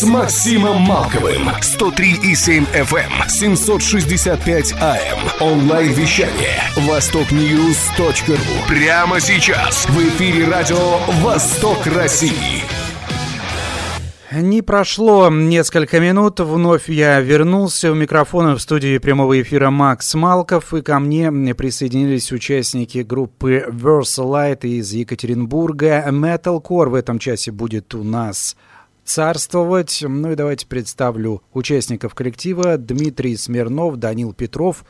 с 0.00 0.04
Максимом 0.04 0.80
Малковым. 0.80 1.50
103,7 1.60 2.66
FM, 2.72 3.28
765 3.28 4.72
AM. 4.72 5.18
Онлайн-вещание. 5.40 6.62
Востокньюз.ру. 6.88 8.66
Прямо 8.66 9.20
сейчас 9.20 9.84
в 9.90 9.98
эфире 9.98 10.46
радио 10.46 10.96
«Восток 11.22 11.86
России». 11.86 12.62
Не 14.32 14.62
прошло 14.62 15.28
несколько 15.28 16.00
минут, 16.00 16.40
вновь 16.40 16.88
я 16.88 17.20
вернулся 17.20 17.92
у 17.92 17.94
микрофона 17.94 18.54
в 18.54 18.62
студии 18.62 18.96
прямого 18.96 19.42
эфира 19.42 19.68
Макс 19.68 20.14
Малков, 20.14 20.72
и 20.72 20.80
ко 20.80 20.98
мне 20.98 21.30
присоединились 21.54 22.32
участники 22.32 22.98
группы 22.98 23.66
Versalite 23.68 24.66
из 24.66 24.92
Екатеринбурга. 24.92 26.06
Metalcore 26.08 26.88
в 26.88 26.94
этом 26.94 27.18
часе 27.18 27.50
будет 27.50 27.94
у 27.94 28.02
нас 28.02 28.56
царствовать. 29.10 30.04
Ну 30.06 30.30
и 30.30 30.36
давайте 30.36 30.66
представлю 30.66 31.42
участников 31.52 32.14
коллектива. 32.14 32.78
Дмитрий 32.78 33.36
Смирнов, 33.36 33.96
Данил 33.96 34.32
Петров. 34.32 34.84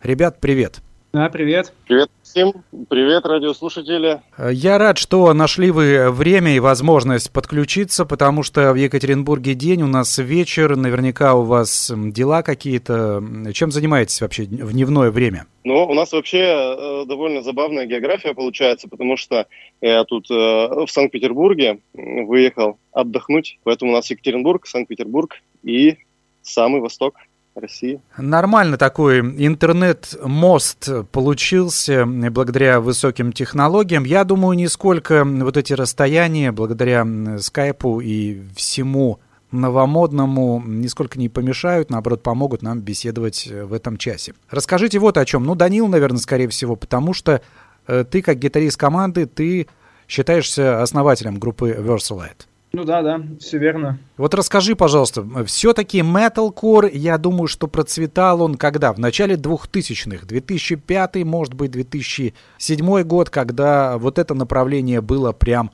Ребят, 0.00 0.40
привет. 0.40 0.80
Да, 1.14 1.28
привет. 1.28 1.72
Привет 1.86 2.10
всем. 2.24 2.52
Привет, 2.90 3.24
радиослушатели. 3.24 4.20
Я 4.50 4.78
рад, 4.78 4.98
что 4.98 5.32
нашли 5.32 5.70
вы 5.70 6.10
время 6.10 6.56
и 6.56 6.58
возможность 6.58 7.32
подключиться, 7.32 8.04
потому 8.04 8.42
что 8.42 8.72
в 8.72 8.74
Екатеринбурге 8.74 9.54
день, 9.54 9.82
у 9.82 9.86
нас 9.86 10.18
вечер, 10.18 10.74
наверняка 10.74 11.36
у 11.36 11.44
вас 11.44 11.92
дела 11.94 12.42
какие-то. 12.42 13.22
Чем 13.52 13.70
занимаетесь 13.70 14.20
вообще 14.22 14.42
в 14.42 14.72
дневное 14.72 15.12
время? 15.12 15.46
Ну, 15.62 15.84
у 15.84 15.94
нас 15.94 16.10
вообще 16.10 16.40
э, 16.40 17.04
довольно 17.06 17.42
забавная 17.42 17.86
география 17.86 18.34
получается, 18.34 18.88
потому 18.88 19.16
что 19.16 19.46
я 19.80 20.02
тут 20.02 20.28
э, 20.32 20.34
в 20.34 20.88
Санкт-Петербурге 20.88 21.78
выехал 21.92 22.80
отдохнуть, 22.90 23.60
поэтому 23.62 23.92
у 23.92 23.94
нас 23.94 24.10
Екатеринбург, 24.10 24.66
Санкт-Петербург 24.66 25.40
и 25.62 25.96
самый 26.42 26.80
восток 26.80 27.14
России. 27.60 28.00
Нормально 28.16 28.76
такой 28.76 29.20
интернет-мост 29.20 30.88
получился 31.10 32.06
благодаря 32.06 32.80
высоким 32.80 33.32
технологиям. 33.32 34.04
Я 34.04 34.24
думаю, 34.24 34.56
нисколько 34.56 35.24
вот 35.24 35.56
эти 35.56 35.72
расстояния, 35.72 36.52
благодаря 36.52 37.06
скайпу 37.38 38.00
и 38.00 38.42
всему 38.54 39.20
новомодному 39.54 40.62
нисколько 40.66 41.18
не 41.18 41.28
помешают, 41.28 41.90
наоборот, 41.90 42.22
помогут 42.22 42.62
нам 42.62 42.80
беседовать 42.80 43.46
в 43.46 43.72
этом 43.72 43.96
часе. 43.96 44.34
Расскажите 44.50 44.98
вот 44.98 45.16
о 45.16 45.24
чем. 45.24 45.44
Ну, 45.44 45.54
Данил, 45.54 45.86
наверное, 45.86 46.18
скорее 46.18 46.48
всего, 46.48 46.76
потому 46.76 47.14
что 47.14 47.40
э, 47.86 48.04
ты, 48.04 48.20
как 48.20 48.38
гитарист 48.38 48.76
команды, 48.76 49.26
ты 49.26 49.68
считаешься 50.08 50.82
основателем 50.82 51.38
группы 51.38 51.70
Versalite. 51.70 52.46
Ну 52.74 52.82
да, 52.82 53.02
да, 53.02 53.22
все 53.38 53.58
верно. 53.58 54.00
Вот 54.16 54.34
расскажи, 54.34 54.74
пожалуйста, 54.74 55.24
все-таки 55.46 56.00
metalcore, 56.00 56.90
я 56.92 57.18
думаю, 57.18 57.46
что 57.46 57.68
процветал 57.68 58.42
он 58.42 58.56
когда? 58.56 58.92
В 58.92 58.98
начале 58.98 59.36
2000-х, 59.36 60.26
2005, 60.26 61.24
может 61.24 61.54
быть, 61.54 61.70
2007 61.70 63.02
год, 63.02 63.30
когда 63.30 63.96
вот 63.96 64.18
это 64.18 64.34
направление 64.34 65.00
было 65.00 65.30
прям, 65.30 65.70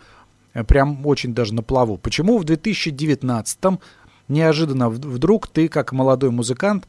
прям 0.69 1.07
очень 1.07 1.33
даже 1.33 1.55
на 1.55 1.62
плаву. 1.62 1.97
Почему 1.97 2.37
в 2.37 2.45
2019-м 2.45 3.81
неожиданно 4.29 4.91
вдруг 4.91 5.48
ты, 5.48 5.69
как 5.69 5.92
молодой 5.92 6.31
музыкант, 6.31 6.87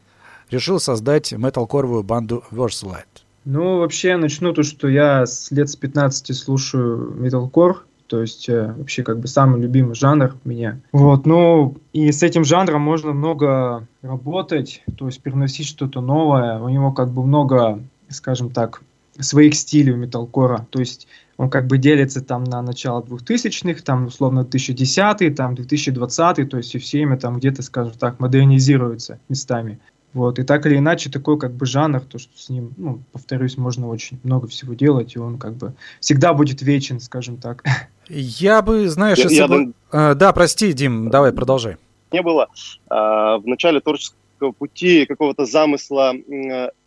решил 0.50 0.81
создать 0.81 1.31
металкоровую 1.31 2.03
банду 2.03 2.44
Versalite? 2.52 3.06
Ну, 3.46 3.80
вообще, 3.80 4.18
начну 4.18 4.52
то, 4.52 4.64
что 4.64 4.90
я 4.90 5.25
с 5.25 5.52
лет 5.52 5.69
с 5.69 5.78
15 5.78 6.35
слушаю 6.35 7.16
metalcore, 7.18 7.78
то 8.11 8.19
есть 8.19 8.49
э, 8.49 8.73
вообще 8.77 9.03
как 9.03 9.19
бы 9.19 9.29
самый 9.29 9.61
любимый 9.61 9.95
жанр 9.95 10.35
у 10.44 10.49
меня. 10.49 10.81
Вот, 10.91 11.25
ну 11.25 11.77
и 11.94 12.11
с 12.11 12.22
этим 12.23 12.44
жанром 12.44 12.81
можно 12.81 13.13
много 13.13 13.88
работать, 14.01 14.83
то 14.97 15.05
есть 15.05 15.22
переносить 15.22 15.66
что-то 15.66 16.01
новое. 16.01 16.59
У 16.59 16.67
него 16.67 16.91
как 16.91 17.09
бы 17.09 17.23
много, 17.23 17.81
скажем 18.09 18.49
так, 18.49 18.81
своих 19.17 19.55
стилей 19.55 19.94
у 19.94 19.95
металкора. 19.95 20.67
То 20.72 20.79
есть 20.81 21.07
он 21.38 21.49
как 21.49 21.67
бы 21.67 21.77
делится 21.77 22.22
там 22.22 22.44
на 22.44 22.61
начало 22.61 23.01
2000-х, 23.01 23.81
там 23.81 24.07
условно 24.07 24.41
2010 24.41 25.33
там 25.33 25.55
2020 25.55 26.49
то 26.49 26.57
есть 26.57 26.75
и 26.75 26.79
все 26.79 26.97
время 26.97 27.16
там 27.16 27.38
где-то, 27.38 27.61
скажем 27.61 27.93
так, 27.93 28.19
модернизируется 28.19 29.19
местами. 29.29 29.79
Вот, 30.13 30.39
и 30.39 30.43
так 30.43 30.66
или 30.66 30.78
иначе, 30.78 31.09
такой 31.09 31.39
как 31.39 31.53
бы 31.53 31.66
жанр, 31.66 32.01
то, 32.01 32.19
что 32.19 32.38
с 32.38 32.49
ним, 32.49 32.73
ну, 32.75 33.01
повторюсь, 33.13 33.57
можно 33.57 33.88
очень 33.88 34.19
много 34.23 34.47
всего 34.47 34.73
делать, 34.73 35.16
и 35.16 35.19
он 35.19 35.38
как 35.38 35.55
бы 35.55 35.73
всегда 36.01 36.33
будет 36.33 36.61
вечен, 36.61 36.99
скажем 36.99 37.38
так. 37.38 37.63
Я 38.13 38.61
бы, 38.61 38.89
знаешь, 38.89 39.17
я, 39.17 39.23
если 39.23 39.35
я 39.35 39.47
бы... 39.47 39.55
Дум... 39.55 39.73
Да, 39.91 40.33
прости, 40.33 40.73
Дим, 40.73 41.09
давай, 41.09 41.31
продолжай. 41.31 41.77
Не 42.11 42.22
было 42.22 42.49
а, 42.89 43.38
в 43.38 43.47
начале 43.47 43.79
творческого 43.79 44.51
пути 44.51 45.05
какого-то 45.05 45.45
замысла 45.45 46.13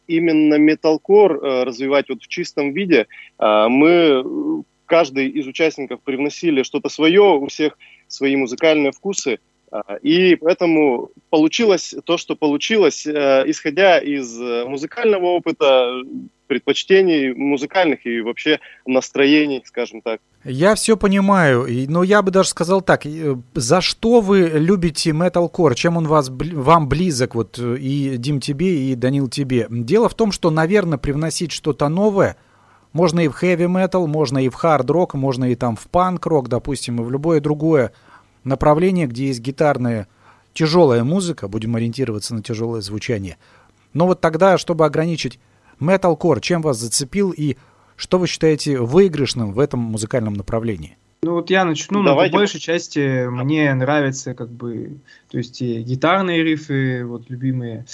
именно 0.07 0.55
металкор 0.57 1.41
а, 1.43 1.65
развивать 1.65 2.09
вот 2.09 2.23
в 2.23 2.29
чистом 2.29 2.73
виде. 2.73 3.07
А, 3.39 3.69
мы, 3.69 4.65
каждый 4.87 5.29
из 5.29 5.47
участников 5.47 6.01
привносили 6.03 6.63
что-то 6.63 6.89
свое, 6.89 7.23
у 7.23 7.47
всех 7.47 7.79
свои 8.07 8.37
музыкальные 8.37 8.93
вкусы, 8.93 9.39
а, 9.75 9.97
и 10.03 10.37
поэтому 10.37 11.11
получилось 11.31 11.95
то, 12.05 12.17
что 12.17 12.37
получилось, 12.37 13.07
э, 13.07 13.43
исходя 13.47 13.99
из 13.99 14.41
э, 14.41 14.65
музыкального 14.67 15.27
опыта, 15.27 15.91
предпочтений 16.47 17.33
музыкальных 17.33 18.07
и 18.07 18.21
вообще 18.21 18.61
настроений, 18.87 19.63
скажем 19.65 20.01
так. 20.01 20.21
Я 20.45 20.75
все 20.75 20.97
понимаю, 20.97 21.67
но 21.89 22.03
я 22.03 22.23
бы 22.23 22.31
даже 22.31 22.51
сказал 22.51 22.83
так, 22.83 23.07
э, 23.07 23.37
за 23.55 23.81
что 23.81 24.21
вы 24.21 24.51
любите 24.55 25.11
metalcore, 25.11 25.75
чем 25.75 25.97
он 25.97 26.07
вас, 26.07 26.29
вам 26.29 26.89
близок, 26.89 27.35
вот 27.35 27.59
и 27.59 28.17
Дим 28.19 28.41
тебе, 28.41 28.91
и 28.91 28.95
Данил 28.95 29.29
тебе. 29.29 29.67
Дело 29.71 30.09
в 30.09 30.15
том, 30.15 30.33
что, 30.33 30.51
наверное, 30.51 30.99
привносить 30.99 31.53
что-то 31.53 31.89
новое 31.89 32.37
можно 32.95 33.21
и 33.21 33.29
в 33.29 33.43
heavy 33.43 33.67
metal, 33.67 34.07
можно 34.07 34.39
и 34.39 34.49
в 34.49 34.57
rock, 34.57 35.17
можно 35.17 35.51
и 35.51 35.57
там 35.57 35.77
в 35.77 35.89
панк 35.89 36.27
рок, 36.27 36.49
допустим, 36.49 37.01
и 37.01 37.05
в 37.05 37.11
любое 37.11 37.41
другое 37.41 37.93
направление, 38.45 39.07
где 39.07 39.27
есть 39.27 39.41
гитарная 39.41 40.07
тяжелая 40.55 41.03
музыка, 41.05 41.49
будем 41.49 41.75
ориентироваться 41.75 42.35
на 42.35 42.43
тяжелое 42.43 42.81
звучание. 42.81 43.37
Но 43.93 44.07
вот 44.07 44.21
тогда, 44.21 44.59
чтобы 44.59 44.87
ограничить 44.87 45.41
metalcore, 45.81 46.41
чем 46.41 46.63
вас 46.63 46.79
зацепил 46.79 47.31
и 47.31 47.57
что 47.97 48.19
вы 48.19 48.27
считаете 48.27 48.79
выигрышным 48.81 49.53
в 49.53 49.59
этом 49.61 49.81
музыкальном 49.81 50.35
направлении? 50.35 50.97
Ну 51.25 51.33
вот 51.33 51.49
я 51.49 51.65
начну, 51.65 52.03
но 52.03 52.15
по 52.15 52.29
большей 52.29 52.61
части 52.61 53.27
мне 53.27 53.73
нравятся 53.73 54.35
как 54.35 54.51
бы, 54.51 54.99
то 55.31 55.39
есть 55.39 55.63
и 55.63 55.81
гитарные 55.81 56.45
рифы, 56.45 57.03
вот 57.07 57.31
любимые, 57.31 57.87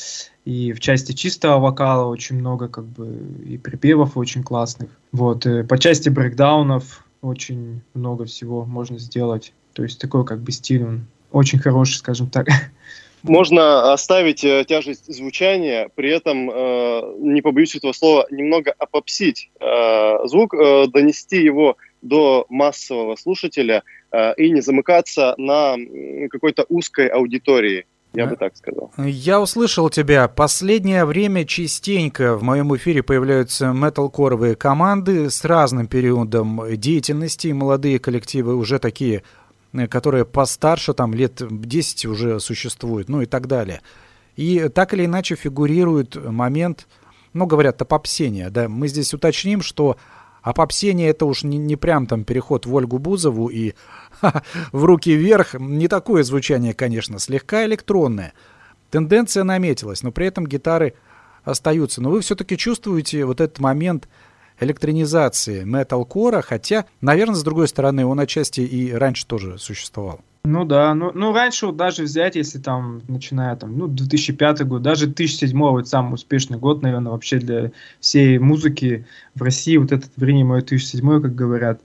и 0.44 0.72
в 0.72 0.80
части 0.80 1.12
чистого 1.12 1.60
вокала 1.60 2.06
очень 2.06 2.36
много 2.36 2.66
как 2.66 2.86
бы 2.86 3.16
и 3.46 3.56
припевов 3.56 4.16
очень 4.16 4.42
классных. 4.42 4.91
Вот, 5.12 5.47
э, 5.47 5.62
по 5.62 5.78
части 5.78 6.08
брейкдаунов 6.08 7.04
очень 7.22 7.82
много 7.94 8.24
всего 8.24 8.64
можно 8.64 8.98
сделать. 8.98 9.52
То 9.74 9.84
есть 9.84 10.00
такой 10.00 10.24
как 10.24 10.41
бы 10.41 10.50
стиль, 10.50 10.82
он 10.82 11.06
очень 11.30 11.60
хороший, 11.60 11.98
скажем 11.98 12.28
так. 12.28 12.48
Можно 13.22 13.92
оставить 13.92 14.44
э, 14.44 14.64
тяжесть 14.66 15.12
звучания, 15.12 15.91
при 15.94 16.10
этом, 16.10 16.50
э, 16.50 17.14
не 17.19 17.42
побоюсь 17.42 17.75
этого 17.75 17.92
слова, 17.92 18.26
немного 18.31 18.75
опопсить 18.78 19.50
э, 19.60 20.26
звук, 20.26 20.54
э, 20.54 20.86
донести 20.88 21.42
его 21.42 21.76
до 22.03 22.47
массового 22.48 23.16
слушателя 23.16 23.83
э, 24.12 24.34
и 24.36 24.50
не 24.50 24.60
замыкаться 24.60 25.34
на 25.36 25.77
какой-то 26.30 26.65
узкой 26.68 27.09
аудитории. 27.09 27.84
Я 28.12 28.27
бы 28.27 28.36
так 28.36 28.56
сказал. 28.56 28.91
Я 28.98 29.41
услышал 29.41 29.89
тебя. 29.89 30.27
Последнее 30.27 31.04
время 31.04 31.45
частенько 31.45 32.36
в 32.36 32.42
моем 32.42 32.74
эфире 32.74 33.04
появляются 33.04 33.66
металкоровые 33.66 34.56
команды 34.56 35.30
с 35.30 35.45
разным 35.45 35.86
периодом 35.86 36.60
деятельности. 36.77 37.48
Молодые 37.48 38.00
коллективы 38.00 38.56
уже 38.56 38.80
такие 38.80 39.22
Э, 39.72 39.87
которые 39.87 40.25
постарше, 40.25 40.95
там 40.95 41.15
лет 41.15 41.43
10 41.49 42.07
уже 42.07 42.41
существуют, 42.41 43.09
ну 43.09 43.22
и 43.22 43.27
так 43.27 43.47
далее. 43.47 43.81
И 44.37 44.69
так 44.69 44.95
или 44.95 45.05
иначе 45.05 45.34
фигурирует 45.34 46.17
момент, 46.17 46.89
ну, 47.33 47.47
говорят, 47.47 47.81
опопсения. 47.83 48.51
Да? 48.51 48.69
Мы 48.69 48.89
здесь 48.89 49.13
уточним, 49.15 49.63
что 49.63 49.97
опопсение 50.43 51.11
это 51.11 51.27
уж 51.27 51.43
не, 51.43 51.59
не 51.59 51.77
прям 51.77 52.07
там 52.07 52.25
переход 52.25 52.67
в 52.67 52.75
Ольгу 52.75 52.99
Бузову 52.99 53.49
и 53.49 53.75
в 54.72 54.84
руки 54.84 55.15
вверх. 55.15 55.55
Не 55.55 55.89
такое 55.89 56.22
звучание, 56.22 56.75
конечно, 56.75 57.19
слегка 57.19 57.65
электронное. 57.67 58.33
Тенденция 58.91 59.45
наметилась, 59.45 60.03
но 60.03 60.11
при 60.11 60.27
этом 60.27 60.47
гитары 60.47 60.95
остаются. 61.45 62.03
Но 62.03 62.11
вы 62.11 62.21
все-таки 62.21 62.57
чувствуете 62.57 63.25
вот 63.25 63.41
этот 63.41 63.61
момент 63.61 64.09
электронизации 64.60 65.65
металкора, 65.65 66.42
хотя, 66.42 66.84
наверное, 67.01 67.34
с 67.34 67.42
другой 67.42 67.68
стороны, 67.68 68.07
он 68.07 68.21
отчасти 68.21 68.60
и 68.60 68.92
раньше 68.92 69.27
тоже 69.27 69.59
существовал. 69.59 70.21
Ну 70.45 70.65
да, 70.65 70.95
ну, 70.95 71.12
ну 71.15 71.34
раньше 71.34 71.66
вот 71.66 71.77
даже 71.77 72.04
взять, 72.04 72.34
если 72.34 72.59
там, 72.59 73.03
начиная 73.09 73.57
там, 73.57 73.77
ну, 73.77 73.89
2005 73.89 74.66
год, 74.66 74.83
даже 74.83 75.07
2007 75.07 75.59
вот 75.59 75.89
самый 75.89 76.15
успешный 76.15 76.57
год, 76.57 76.83
наверное, 76.83 77.12
вообще 77.12 77.39
для 77.39 77.72
всей 78.01 78.39
музыки 78.39 79.07
в 79.34 79.42
России, 79.42 79.77
вот 79.77 79.92
этот 79.92 80.10
время 80.16 80.47
мой 80.47 80.60
2007, 80.60 81.21
как 81.21 81.34
говорят, 81.34 81.80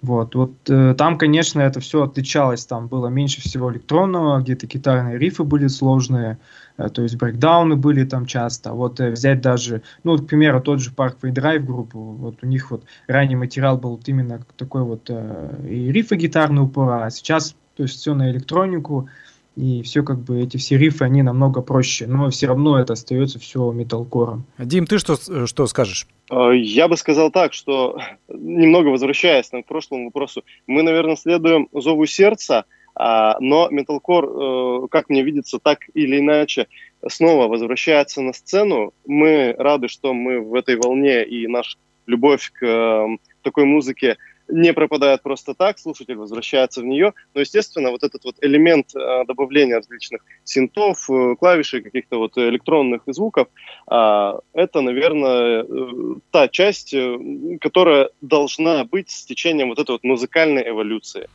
вот, 0.00 0.36
вот 0.36 0.52
э, 0.68 0.94
там, 0.96 1.18
конечно, 1.18 1.60
это 1.60 1.80
все 1.80 2.04
отличалось, 2.04 2.64
там 2.66 2.86
было 2.86 3.08
меньше 3.08 3.40
всего 3.40 3.72
электронного, 3.72 4.40
где-то 4.40 4.68
гитарные 4.68 5.18
рифы 5.18 5.42
были 5.42 5.66
сложные, 5.66 6.38
то 6.78 7.02
есть 7.02 7.16
брейкдауны 7.16 7.76
были 7.76 8.04
там 8.04 8.24
часто. 8.26 8.72
Вот 8.72 9.00
э, 9.00 9.10
взять 9.10 9.40
даже, 9.40 9.82
ну, 10.04 10.16
к 10.16 10.26
примеру, 10.26 10.60
тот 10.60 10.80
же 10.80 10.90
Parkway 10.90 11.32
Drive 11.32 11.60
группу, 11.60 11.98
вот 11.98 12.36
у 12.42 12.46
них 12.46 12.70
вот 12.70 12.84
ранний 13.08 13.36
материал 13.36 13.76
был 13.76 13.90
вот 13.96 14.08
именно 14.08 14.40
такой 14.56 14.84
вот 14.84 15.10
э, 15.10 15.66
и 15.68 15.90
рифы 15.90 16.16
гитарные 16.16 16.62
упора, 16.62 17.04
а 17.04 17.10
сейчас 17.10 17.56
то 17.76 17.82
есть 17.82 17.98
все 17.98 18.14
на 18.14 18.30
электронику, 18.30 19.08
и 19.56 19.82
все 19.82 20.04
как 20.04 20.20
бы 20.20 20.40
эти 20.40 20.56
все 20.56 20.76
рифы, 20.78 21.04
они 21.04 21.22
намного 21.22 21.62
проще, 21.62 22.06
но 22.06 22.30
все 22.30 22.46
равно 22.46 22.78
это 22.78 22.92
остается 22.92 23.40
все 23.40 23.72
металкором. 23.72 24.44
Дим, 24.58 24.86
ты 24.86 24.98
что, 24.98 25.16
что 25.46 25.66
скажешь? 25.66 26.06
Э, 26.30 26.56
я 26.56 26.86
бы 26.86 26.96
сказал 26.96 27.32
так, 27.32 27.52
что 27.52 27.98
немного 28.28 28.88
возвращаясь 28.88 29.48
к 29.48 29.66
прошлому 29.66 30.06
вопросу, 30.06 30.44
мы, 30.68 30.82
наверное, 30.82 31.16
следуем 31.16 31.68
зову 31.72 32.06
сердца, 32.06 32.58
а, 32.58 32.64
но 33.40 33.68
металкор, 33.70 34.24
э, 34.24 34.88
как 34.90 35.08
мне 35.08 35.22
видится, 35.22 35.58
так 35.58 35.80
или 35.94 36.18
иначе 36.18 36.66
снова 37.06 37.46
возвращается 37.46 38.22
на 38.22 38.32
сцену. 38.32 38.92
Мы 39.06 39.54
рады, 39.56 39.88
что 39.88 40.12
мы 40.12 40.40
в 40.40 40.54
этой 40.54 40.76
волне 40.76 41.24
и 41.24 41.46
наша 41.46 41.78
любовь 42.06 42.50
к 42.52 42.66
э, 42.66 43.16
такой 43.42 43.64
музыке 43.64 44.16
не 44.50 44.72
пропадает 44.72 45.22
просто 45.22 45.52
так, 45.52 45.78
слушатель 45.78 46.16
возвращается 46.16 46.80
в 46.80 46.86
нее, 46.86 47.12
но, 47.34 47.42
естественно, 47.42 47.90
вот 47.90 48.02
этот 48.02 48.24
вот 48.24 48.36
элемент 48.40 48.96
э, 48.96 49.24
добавления 49.26 49.76
различных 49.76 50.24
синтов, 50.42 51.06
клавишей, 51.38 51.82
каких-то 51.82 52.16
вот 52.16 52.36
электронных 52.38 53.02
звуков, 53.06 53.48
э, 53.90 54.32
это, 54.54 54.80
наверное, 54.80 55.66
та 56.30 56.48
часть, 56.48 56.94
которая 57.60 58.08
должна 58.22 58.84
быть 58.84 59.10
с 59.10 59.26
течением 59.26 59.68
вот 59.68 59.78
этой 59.78 59.92
вот 59.92 60.02
музыкальной 60.02 60.66
эволюции. 60.66 61.28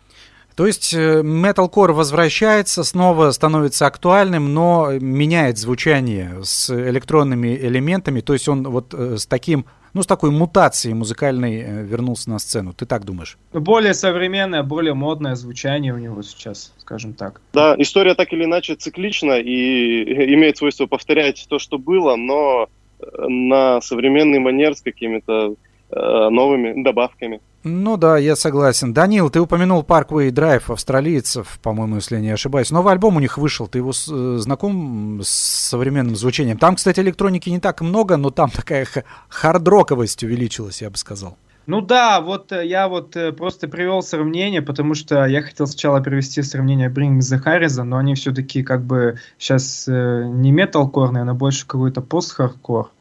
То 0.55 0.67
есть 0.67 0.94
металкор 0.94 1.91
возвращается, 1.94 2.83
снова 2.83 3.31
становится 3.31 3.88
актуальным, 3.88 4.53
но 4.53 4.91
меняет 5.00 5.57
звучание 5.57 6.39
с 6.44 6.69
электронными 6.69 7.55
элементами, 7.55 8.21
то 8.21 8.33
есть 8.33 8.47
он 8.47 8.63
вот 8.63 8.94
э, 8.94 9.17
с 9.17 9.25
таким 9.25 9.65
ну, 9.94 10.01
с 10.01 10.07
такой 10.07 10.31
мутацией 10.31 10.95
музыкальной 10.95 11.61
э, 11.61 11.83
вернулся 11.83 12.29
на 12.29 12.39
сцену. 12.39 12.73
Ты 12.73 12.85
так 12.85 13.05
думаешь? 13.05 13.38
Более 13.53 13.94
современное, 13.94 14.63
более 14.63 14.94
модное 14.94 15.35
звучание 15.35 15.94
у 15.94 15.97
него 15.97 16.21
сейчас, 16.23 16.73
скажем 16.79 17.13
так. 17.13 17.41
Да, 17.53 17.75
история 17.77 18.15
так 18.15 18.33
или 18.33 18.45
иначе 18.45 18.75
циклична 18.75 19.33
и 19.33 20.33
имеет 20.33 20.57
свойство 20.57 20.88
повторять 20.88 21.45
то, 21.47 21.59
что 21.59 21.77
было, 21.77 22.15
но 22.15 22.67
э, 22.99 23.06
на 23.27 23.81
современный 23.81 24.39
манер 24.39 24.75
с 24.75 24.81
какими-то 24.81 25.51
э, 25.51 25.56
новыми 25.95 26.84
добавками. 26.84 27.42
Ну 27.63 27.95
да, 27.95 28.18
я 28.18 28.36
согласен. 28.36 28.94
Данил, 28.94 29.30
ты 29.30 29.40
упомянул 29.40 29.84
Parkway 29.84 30.31
Drive 30.31 30.72
австралийцев, 30.72 31.60
по-моему, 31.63 31.95
если 31.95 32.19
не 32.19 32.31
ошибаюсь. 32.31 32.72
Новый 32.72 32.92
альбом 32.92 33.16
у 33.16 33.22
них 33.22 33.38
вышел. 33.38 33.68
Ты 33.68 33.78
его 33.78 33.92
э, 33.92 34.38
знаком 34.38 35.22
с 35.24 35.30
современным 35.69 36.18
звучением? 36.18 36.57
Там, 36.57 36.75
кстати, 36.75 37.00
электроники 37.00 37.50
не 37.50 37.60
так 37.60 37.80
много, 37.80 38.18
но 38.18 38.31
там 38.31 38.50
такая 38.50 38.86
хардроковость 39.30 40.24
увеличилась, 40.24 40.81
я 40.81 40.90
бы 40.90 40.98
сказал. 40.98 41.38
Ну 41.66 41.80
да, 41.80 42.19
вот 42.19 42.51
э, 42.51 42.68
я 42.68 42.90
вот 42.90 43.16
э, 43.16 43.31
просто 43.31 43.69
привел 43.69 44.01
сравнение, 44.01 44.62
потому 44.62 44.94
что 44.94 45.25
я 45.25 45.42
хотел 45.42 45.66
сначала 45.66 46.01
привести 46.01 46.42
сравнение 46.42 46.90
Bring 46.90 47.19
the 47.19 47.42
Horizon, 47.42 47.84
но 47.84 47.95
они 47.95 48.16
все-таки 48.16 48.62
как 48.63 48.84
бы 48.84 49.19
сейчас 49.38 49.88
не 49.88 50.51
металкорные, 50.51 51.24
а 51.24 51.34
больше 51.34 51.66
какой-то 51.66 52.01
пост-хардкор. 52.01 52.92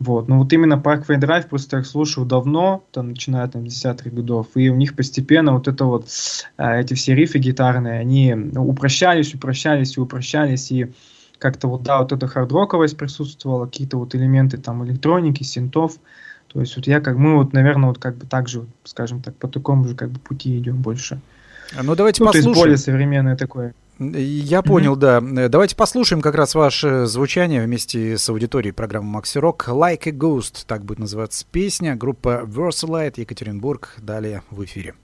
Вот. 0.00 0.28
Но 0.28 0.38
вот 0.38 0.52
именно 0.52 0.74
Parkway 0.74 1.18
Drive 1.20 1.48
просто 1.48 1.78
я 1.78 1.84
слушаю 1.84 2.26
давно, 2.26 2.84
там, 2.90 3.10
начиная 3.10 3.46
там, 3.48 3.68
с 3.68 3.74
десятых 3.74 4.12
годов, 4.12 4.48
и 4.54 4.68
у 4.68 4.74
них 4.74 4.96
постепенно 4.96 5.52
вот 5.52 5.68
это 5.68 5.84
вот, 5.84 6.08
э, 6.58 6.80
эти 6.80 6.94
все 6.94 7.14
рифы 7.14 7.38
гитарные, 7.38 8.00
они 8.00 8.34
упрощались, 8.34 9.34
упрощались 9.34 9.96
и 9.96 10.00
упрощались, 10.00 10.72
и 10.72 10.92
как-то 11.38 11.68
вот, 11.68 11.82
да, 11.82 12.00
вот 12.00 12.12
эта 12.12 12.26
хардроковость 12.26 12.96
присутствовала, 12.96 13.66
какие-то 13.66 13.98
вот 13.98 14.14
элементы 14.14 14.58
там 14.58 14.84
электроники, 14.84 15.42
синтов, 15.42 15.98
то 16.48 16.60
есть 16.60 16.76
вот 16.76 16.86
я 16.86 17.00
как, 17.00 17.16
мы 17.16 17.36
вот, 17.36 17.52
наверное, 17.52 17.88
вот 17.88 17.98
как 17.98 18.16
бы 18.16 18.26
так 18.26 18.48
же, 18.48 18.66
скажем 18.84 19.22
так, 19.22 19.36
по 19.36 19.48
такому 19.48 19.86
же 19.86 19.94
как 19.94 20.10
бы 20.10 20.18
пути 20.20 20.58
идем 20.58 20.82
больше. 20.82 21.20
Ну 21.82 21.94
давайте 21.94 22.22
ну, 22.22 22.26
послушаем. 22.26 22.44
То 22.44 22.50
есть 22.50 22.60
более 22.60 22.76
современное 22.76 23.36
такое. 23.36 23.74
Я 23.98 24.62
понял, 24.62 24.96
mm-hmm. 24.96 25.32
да. 25.34 25.48
Давайте 25.48 25.76
послушаем 25.76 26.20
как 26.20 26.34
раз 26.34 26.54
ваше 26.54 27.06
звучание 27.06 27.64
вместе 27.64 28.18
с 28.18 28.28
аудиторией 28.28 28.72
программы 28.72 29.18
Maxi 29.18 29.40
Rock. 29.40 29.68
Like 29.68 30.08
a 30.08 30.10
Ghost, 30.10 30.64
так 30.66 30.84
будет 30.84 30.98
называться 30.98 31.46
песня. 31.50 31.94
Группа 31.94 32.42
Versalite, 32.44 33.20
Екатеринбург. 33.20 33.94
Далее 33.98 34.42
в 34.50 34.64
эфире. 34.64 34.94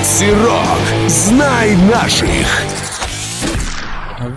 Макси 0.00 0.30
Рок. 0.32 1.08
Знай 1.08 1.76
наших. 1.76 2.46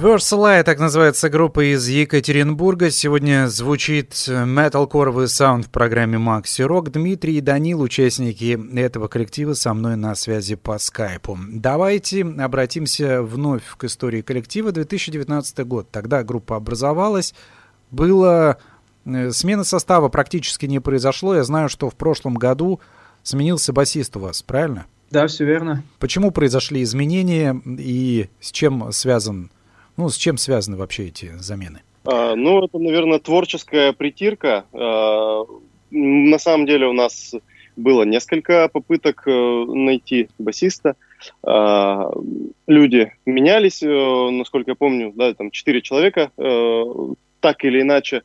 Versalai, 0.01 0.61
так 0.63 0.77
называется 0.77 1.29
группа 1.29 1.73
из 1.73 1.87
Екатеринбурга. 1.87 2.91
Сегодня 2.91 3.47
звучит 3.47 4.25
металкоровый 4.27 5.29
саунд 5.29 5.67
в 5.67 5.69
программе 5.69 6.17
Макси 6.17 6.63
Рок. 6.63 6.91
Дмитрий 6.91 7.37
и 7.37 7.39
Данил, 7.41 7.79
участники 7.79 8.59
этого 8.77 9.07
коллектива, 9.07 9.53
со 9.53 9.73
мной 9.73 9.95
на 9.95 10.15
связи 10.15 10.55
по 10.55 10.77
скайпу. 10.79 11.39
Давайте 11.47 12.25
обратимся 12.25 13.23
вновь 13.23 13.63
к 13.77 13.85
истории 13.85 14.21
коллектива. 14.21 14.73
2019 14.73 15.65
год. 15.65 15.89
Тогда 15.91 16.23
группа 16.23 16.57
образовалась. 16.57 17.33
Было... 17.89 18.57
Э, 19.05 19.31
смена 19.31 19.63
состава 19.63 20.09
практически 20.09 20.65
не 20.65 20.81
произошло. 20.81 21.35
Я 21.35 21.45
знаю, 21.45 21.69
что 21.69 21.89
в 21.89 21.95
прошлом 21.95 22.33
году 22.33 22.81
сменился 23.23 23.71
басист 23.71 24.17
у 24.17 24.19
вас, 24.19 24.41
правильно? 24.41 24.87
Да, 25.11 25.27
все 25.27 25.45
верно. 25.45 25.83
Почему 25.99 26.31
произошли 26.31 26.81
изменения 26.81 27.61
и 27.65 28.27
с 28.39 28.51
чем 28.51 28.91
связан 28.91 29.51
ну, 29.97 30.09
с 30.09 30.17
чем 30.17 30.37
связаны 30.37 30.77
вообще 30.77 31.07
эти 31.07 31.31
замены? 31.37 31.81
А, 32.05 32.35
ну, 32.35 32.63
это, 32.63 32.79
наверное, 32.79 33.19
творческая 33.19 33.93
притирка. 33.93 34.65
А, 34.73 35.43
на 35.91 36.39
самом 36.39 36.65
деле 36.65 36.87
у 36.87 36.93
нас 36.93 37.35
было 37.75 38.03
несколько 38.03 38.69
попыток 38.69 39.23
э, 39.25 39.31
найти 39.31 40.29
басиста. 40.37 40.95
А, 41.43 42.11
люди 42.67 43.13
менялись, 43.25 43.81
э, 43.81 44.29
насколько 44.31 44.71
я 44.71 44.75
помню, 44.75 45.11
да, 45.15 45.33
там 45.33 45.49
четыре 45.49 45.81
человека 45.81 46.31
э, 46.37 46.83
так 47.39 47.65
или 47.65 47.81
иначе 47.81 48.21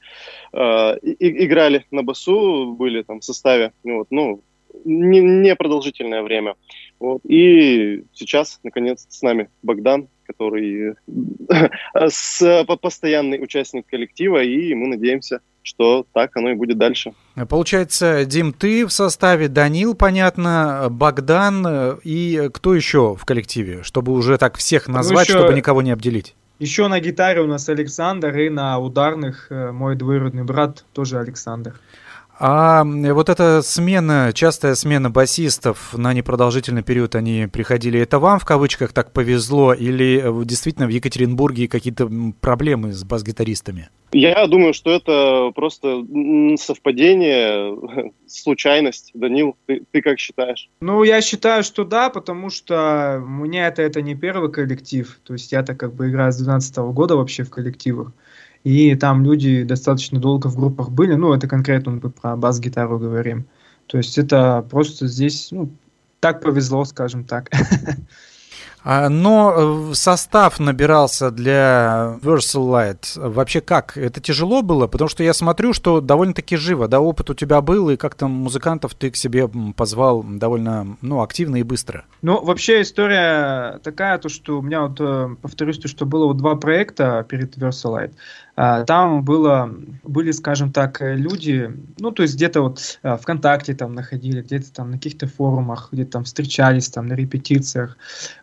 играли 0.53 1.87
на 1.91 2.05
басу, 2.05 2.77
были 2.79 3.03
там 3.03 3.19
в 3.19 3.25
составе, 3.25 3.73
вот, 3.83 4.07
ну, 4.11 4.43
не, 4.85 5.21
не 5.21 5.55
продолжительное 5.57 6.23
время. 6.23 6.55
Вот. 7.01 7.21
И 7.25 8.05
сейчас, 8.13 8.61
наконец, 8.63 9.07
с 9.09 9.23
нами 9.23 9.49
Богдан, 9.63 10.09
который 10.27 10.95
с, 11.95 12.65
постоянный 12.81 13.43
участник 13.43 13.87
коллектива, 13.87 14.43
и 14.43 14.75
мы 14.75 14.89
надеемся, 14.89 15.41
что 15.63 16.07
так 16.13 16.37
оно 16.37 16.51
и 16.51 16.55
будет 16.55 16.79
дальше. 16.79 17.13
Получается, 17.49 18.25
Дим, 18.25 18.53
ты 18.53 18.87
в 18.87 18.91
составе, 18.91 19.49
Данил, 19.49 19.95
понятно, 19.95 20.89
Богдан 20.91 21.99
и 22.05 22.49
кто 22.53 22.75
еще 22.75 23.15
в 23.15 23.25
коллективе, 23.25 23.83
чтобы 23.83 24.13
уже 24.13 24.39
так 24.39 24.57
всех 24.57 24.89
ну, 24.89 24.95
назвать, 24.95 25.29
ну, 25.29 25.35
еще... 25.35 25.43
чтобы 25.45 25.57
никого 25.57 25.83
не 25.83 25.91
обделить? 25.91 26.35
Еще 26.59 26.89
на 26.89 26.99
гитаре 26.99 27.41
у 27.41 27.47
нас 27.47 27.69
Александр, 27.69 28.37
и 28.37 28.49
на 28.49 28.81
ударных 28.81 29.47
э, 29.51 29.71
мой 29.71 29.95
двоюродный 29.95 30.43
брат 30.43 30.85
тоже 30.93 31.21
Александр. 31.21 31.79
А 32.41 32.85
вот 32.85 33.29
эта 33.29 33.63
смена, 33.63 34.31
частая 34.33 34.77
смена 34.77 35.11
басистов 35.11 35.97
на 35.97 36.13
непродолжительный 36.13 36.85
период, 36.85 37.17
они 37.17 37.49
приходили, 37.53 37.99
это 37.99 38.21
вам 38.21 38.39
в 38.39 38.45
кавычках 38.45 38.93
так 38.93 39.13
повезло 39.13 39.75
или 39.75 40.23
э, 40.23 40.45
действительно 40.45 40.87
в 40.87 40.91
Екатеринбурге 40.91 41.67
какие-то 41.67 42.09
проблемы 42.41 42.93
с 42.93 43.03
бас-гитаристами? 43.03 43.89
Я 44.13 44.47
думаю, 44.47 44.73
что 44.73 44.91
это 44.91 45.51
просто 45.55 46.05
совпадение, 46.59 48.13
случайность. 48.29 49.11
Данил, 49.15 49.57
ты, 49.67 49.83
ты 49.91 50.01
как 50.01 50.21
считаешь? 50.21 50.71
Ну, 50.81 51.03
я 51.03 51.21
считаю, 51.21 51.65
что 51.65 51.85
да, 51.85 52.09
потому 52.09 52.51
что 52.51 53.21
у 53.23 53.29
меня 53.29 53.67
это, 53.67 53.83
это 53.83 54.01
не 54.01 54.15
первый 54.15 54.53
коллектив. 54.53 55.19
То 55.25 55.33
есть 55.33 55.51
я-то 55.51 55.75
как 55.75 55.93
бы 55.93 56.09
играю 56.09 56.31
с 56.31 56.37
2012 56.37 56.77
года 56.95 57.17
вообще 57.17 57.43
в 57.43 57.51
коллективах 57.51 58.13
и 58.65 58.95
там 58.97 59.25
люди 59.25 59.63
достаточно 59.63 60.19
долго 60.19 60.49
в 60.49 60.57
группах 60.57 60.91
были, 60.91 61.15
ну, 61.15 61.33
это 61.33 61.49
конкретно 61.49 61.93
мы 61.93 62.11
про 62.11 62.37
бас-гитару 62.37 62.99
говорим. 62.99 63.47
То 63.87 63.99
есть 63.99 64.19
это 64.19 64.67
просто 64.71 65.07
здесь, 65.07 65.49
ну, 65.51 65.71
так 66.21 66.43
повезло, 66.43 66.85
скажем 66.85 67.25
так. 67.25 67.51
А, 68.85 69.09
но 69.09 69.91
э, 69.91 69.95
состав 69.95 70.61
набирался 70.61 71.31
для 71.31 72.17
Versal 72.23 72.71
Light. 72.71 73.21
Вообще 73.21 73.61
как? 73.61 73.99
Это 73.99 74.21
тяжело 74.21 74.63
было? 74.63 74.87
Потому 74.87 75.09
что 75.09 75.23
я 75.23 75.35
смотрю, 75.35 75.73
что 75.73 76.01
довольно-таки 76.01 76.57
живо. 76.57 76.89
Да, 76.89 77.01
опыт 77.01 77.29
у 77.29 77.35
тебя 77.35 77.61
был, 77.61 77.91
и 77.91 77.97
как-то 77.97 78.29
музыкантов 78.29 78.95
ты 78.95 79.11
к 79.11 79.17
себе 79.17 79.49
позвал 79.77 80.23
довольно 80.23 80.97
ну, 81.03 81.21
активно 81.23 81.57
и 81.57 81.65
быстро. 81.65 82.05
Ну, 82.23 82.43
вообще 82.43 82.83
история 82.83 83.79
такая, 83.83 84.17
то, 84.19 84.29
что 84.29 84.59
у 84.59 84.63
меня 84.63 84.83
вот, 84.83 84.99
э, 85.01 85.37
повторюсь, 85.43 85.79
то, 85.79 85.89
что 85.89 86.07
было 86.07 86.27
вот 86.27 86.37
два 86.37 86.55
проекта 86.55 87.27
перед 87.29 87.59
Versal 87.59 87.95
Light. 87.95 88.13
А, 88.48 88.48
там 88.59 89.23
было, 89.23 89.73
были, 90.03 90.33
скажем 90.33 90.73
так, 90.73 90.99
люди, 91.01 91.71
ну, 92.01 92.11
то 92.11 92.23
есть 92.23 92.35
где-то 92.35 92.63
вот 92.63 92.99
а, 93.05 93.17
ВКонтакте 93.17 93.73
там 93.75 93.93
находили, 93.93 94.43
где-то 94.43 94.73
там 94.73 94.91
на 94.91 94.97
каких-то 94.97 95.29
форумах, 95.29 95.91
где-то 95.93 96.11
там 96.11 96.25
встречались 96.25 96.89
там 96.89 97.07
на 97.07 97.13
репетициях, 97.13 97.97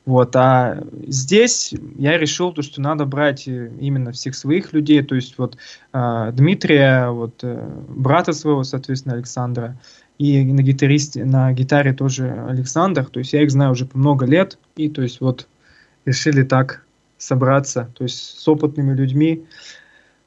вот, 0.05 0.33
а 0.37 0.81
здесь 1.05 1.73
я 1.97 2.17
решил, 2.17 2.53
то, 2.53 2.61
что 2.61 2.79
надо 2.79 3.05
брать 3.05 3.45
э, 3.49 3.71
именно 3.81 4.13
всех 4.13 4.35
своих 4.35 4.71
людей, 4.71 5.03
то 5.03 5.15
есть 5.15 5.37
вот 5.37 5.57
а, 5.91 6.31
Дмитрия, 6.31 7.09
вот 7.09 7.43
э, 7.43 7.69
брата 7.89 8.31
своего, 8.31 8.63
соответственно, 8.63 9.15
Александра, 9.15 9.77
и 10.17 10.45
на 10.45 10.61
гитаристе, 10.61 11.25
на 11.25 11.51
гитаре 11.51 11.93
тоже 11.93 12.45
Александр, 12.47 13.03
то 13.05 13.19
есть 13.19 13.33
я 13.33 13.43
их 13.43 13.51
знаю 13.51 13.71
уже 13.71 13.85
по 13.85 13.97
много 13.97 14.25
лет, 14.25 14.57
и 14.77 14.89
то 14.89 15.01
есть 15.01 15.19
вот 15.19 15.49
решили 16.05 16.43
так 16.43 16.85
собраться, 17.17 17.91
то 17.97 18.03
есть 18.03 18.39
с 18.39 18.47
опытными 18.47 18.93
людьми, 18.93 19.45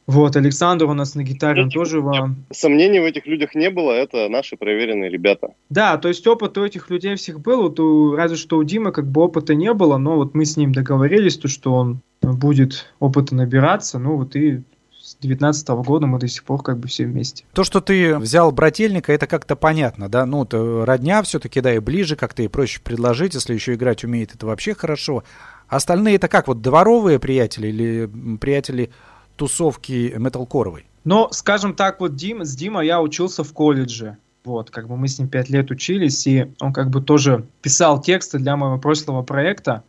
вот, 0.08 0.36
Александр 0.36 0.86
у 0.86 0.94
нас 0.94 1.14
на 1.14 1.22
гитаре, 1.22 1.64
он 1.64 1.70
тоже 1.70 2.00
вам... 2.00 2.36
Сомнений 2.50 2.98
в 2.98 3.04
этих 3.04 3.26
людях 3.26 3.54
не 3.54 3.68
было, 3.68 3.92
это 3.92 4.30
наши 4.30 4.56
проверенные 4.56 5.10
ребята. 5.10 5.52
Да, 5.68 5.98
то 5.98 6.08
есть 6.08 6.26
опыт 6.26 6.56
у 6.56 6.64
этих 6.64 6.88
людей 6.88 7.14
всех 7.16 7.40
был, 7.40 7.64
вот 7.64 7.78
у, 7.78 8.16
разве 8.16 8.38
что 8.38 8.56
у 8.56 8.64
Димы 8.64 8.90
как 8.90 9.06
бы 9.06 9.20
опыта 9.20 9.54
не 9.54 9.70
было, 9.74 9.98
но 9.98 10.16
вот 10.16 10.34
мы 10.34 10.46
с 10.46 10.56
ним 10.56 10.72
договорились, 10.72 11.36
то, 11.36 11.48
что 11.48 11.74
он 11.74 12.00
будет 12.22 12.86
опыта 13.00 13.34
набираться, 13.34 13.98
ну 13.98 14.16
вот 14.16 14.34
и 14.34 14.62
с 14.98 15.14
2019 15.16 15.68
года 15.68 16.06
мы 16.06 16.18
до 16.18 16.26
сих 16.26 16.42
пор 16.42 16.62
как 16.62 16.78
бы 16.78 16.88
все 16.88 17.04
вместе. 17.04 17.44
То, 17.52 17.62
что 17.62 17.82
ты 17.82 18.16
взял 18.16 18.50
брательника, 18.50 19.12
это 19.12 19.26
как-то 19.26 19.56
понятно, 19.56 20.08
да? 20.08 20.24
Ну, 20.24 20.46
то 20.46 20.86
родня 20.86 21.22
все-таки, 21.22 21.60
да, 21.60 21.74
и 21.74 21.80
ближе 21.80 22.16
как-то, 22.16 22.42
и 22.42 22.48
проще 22.48 22.80
предложить, 22.80 23.34
если 23.34 23.52
еще 23.52 23.74
играть 23.74 24.04
умеет, 24.04 24.34
это 24.34 24.46
вообще 24.46 24.74
хорошо. 24.74 25.22
Остальные 25.68 26.16
это 26.16 26.28
как, 26.28 26.48
вот 26.48 26.62
дворовые 26.62 27.18
приятели 27.18 27.68
или 27.68 28.36
приятели 28.38 28.90
тусовки 29.38 30.12
металкоровой? 30.18 30.84
Ну, 31.04 31.28
скажем 31.30 31.74
так, 31.74 32.00
вот 32.00 32.16
Дим, 32.16 32.44
с 32.44 32.54
Димой 32.54 32.86
я 32.86 33.00
учился 33.00 33.42
в 33.42 33.52
колледже. 33.54 34.18
Вот, 34.44 34.70
как 34.70 34.88
бы 34.88 34.96
мы 34.96 35.08
с 35.08 35.18
ним 35.18 35.28
пять 35.28 35.48
лет 35.48 35.70
учились, 35.70 36.26
и 36.26 36.52
он 36.60 36.72
как 36.72 36.90
бы 36.90 37.00
тоже 37.00 37.46
писал 37.62 38.00
тексты 38.00 38.38
для 38.38 38.56
моего 38.56 38.78
прошлого 38.78 39.22
проекта. 39.22 39.82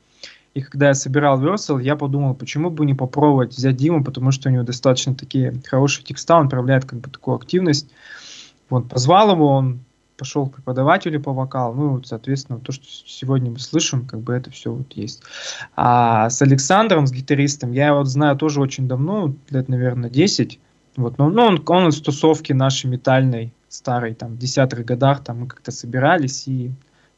И 0.53 0.61
когда 0.61 0.87
я 0.87 0.93
собирал 0.93 1.41
Versal, 1.41 1.81
я 1.81 1.95
подумал, 1.95 2.35
почему 2.35 2.69
бы 2.69 2.85
не 2.85 2.93
попробовать 2.93 3.55
взять 3.55 3.75
Диму, 3.75 4.03
потому 4.03 4.31
что 4.31 4.49
у 4.49 4.51
него 4.51 4.63
достаточно 4.63 5.13
такие 5.15 5.61
хорошие 5.65 6.03
текста, 6.03 6.37
он 6.37 6.49
проявляет 6.49 6.85
как 6.85 6.99
бы 6.99 7.09
такую 7.09 7.37
активность. 7.37 7.89
Вот, 8.69 8.89
позвал 8.89 9.31
его, 9.31 9.47
он 9.47 9.79
пошел 10.19 10.47
к 10.47 10.55
преподавателю 10.55 11.21
по 11.21 11.33
вокалу, 11.33 11.73
ну, 11.73 11.89
вот, 11.93 12.07
соответственно, 12.07 12.59
то, 12.59 12.71
что 12.73 12.83
сегодня 12.85 13.49
мы 13.49 13.59
слышим, 13.59 14.05
как 14.05 14.19
бы 14.19 14.33
это 14.33 14.51
все 14.51 14.71
вот 14.71 14.91
есть. 14.93 15.23
А 15.75 16.29
с 16.29 16.41
Александром, 16.41 17.07
с 17.07 17.11
гитаристом, 17.11 17.71
я 17.71 17.87
его 17.87 18.03
знаю 18.03 18.35
тоже 18.35 18.59
очень 18.59 18.87
давно, 18.87 19.33
лет, 19.49 19.69
наверное, 19.69 20.09
10, 20.09 20.59
вот, 20.97 21.17
но 21.17 21.29
ну, 21.29 21.43
он, 21.43 21.63
он 21.65 21.87
из 21.87 22.01
тусовки 22.01 22.51
нашей 22.51 22.87
метальной, 22.87 23.53
старой, 23.69 24.13
там, 24.13 24.33
в 24.33 24.37
десятых 24.37 24.83
годах, 24.83 25.23
там, 25.23 25.41
мы 25.41 25.47
как-то 25.47 25.71
собирались 25.71 26.47
и 26.47 26.71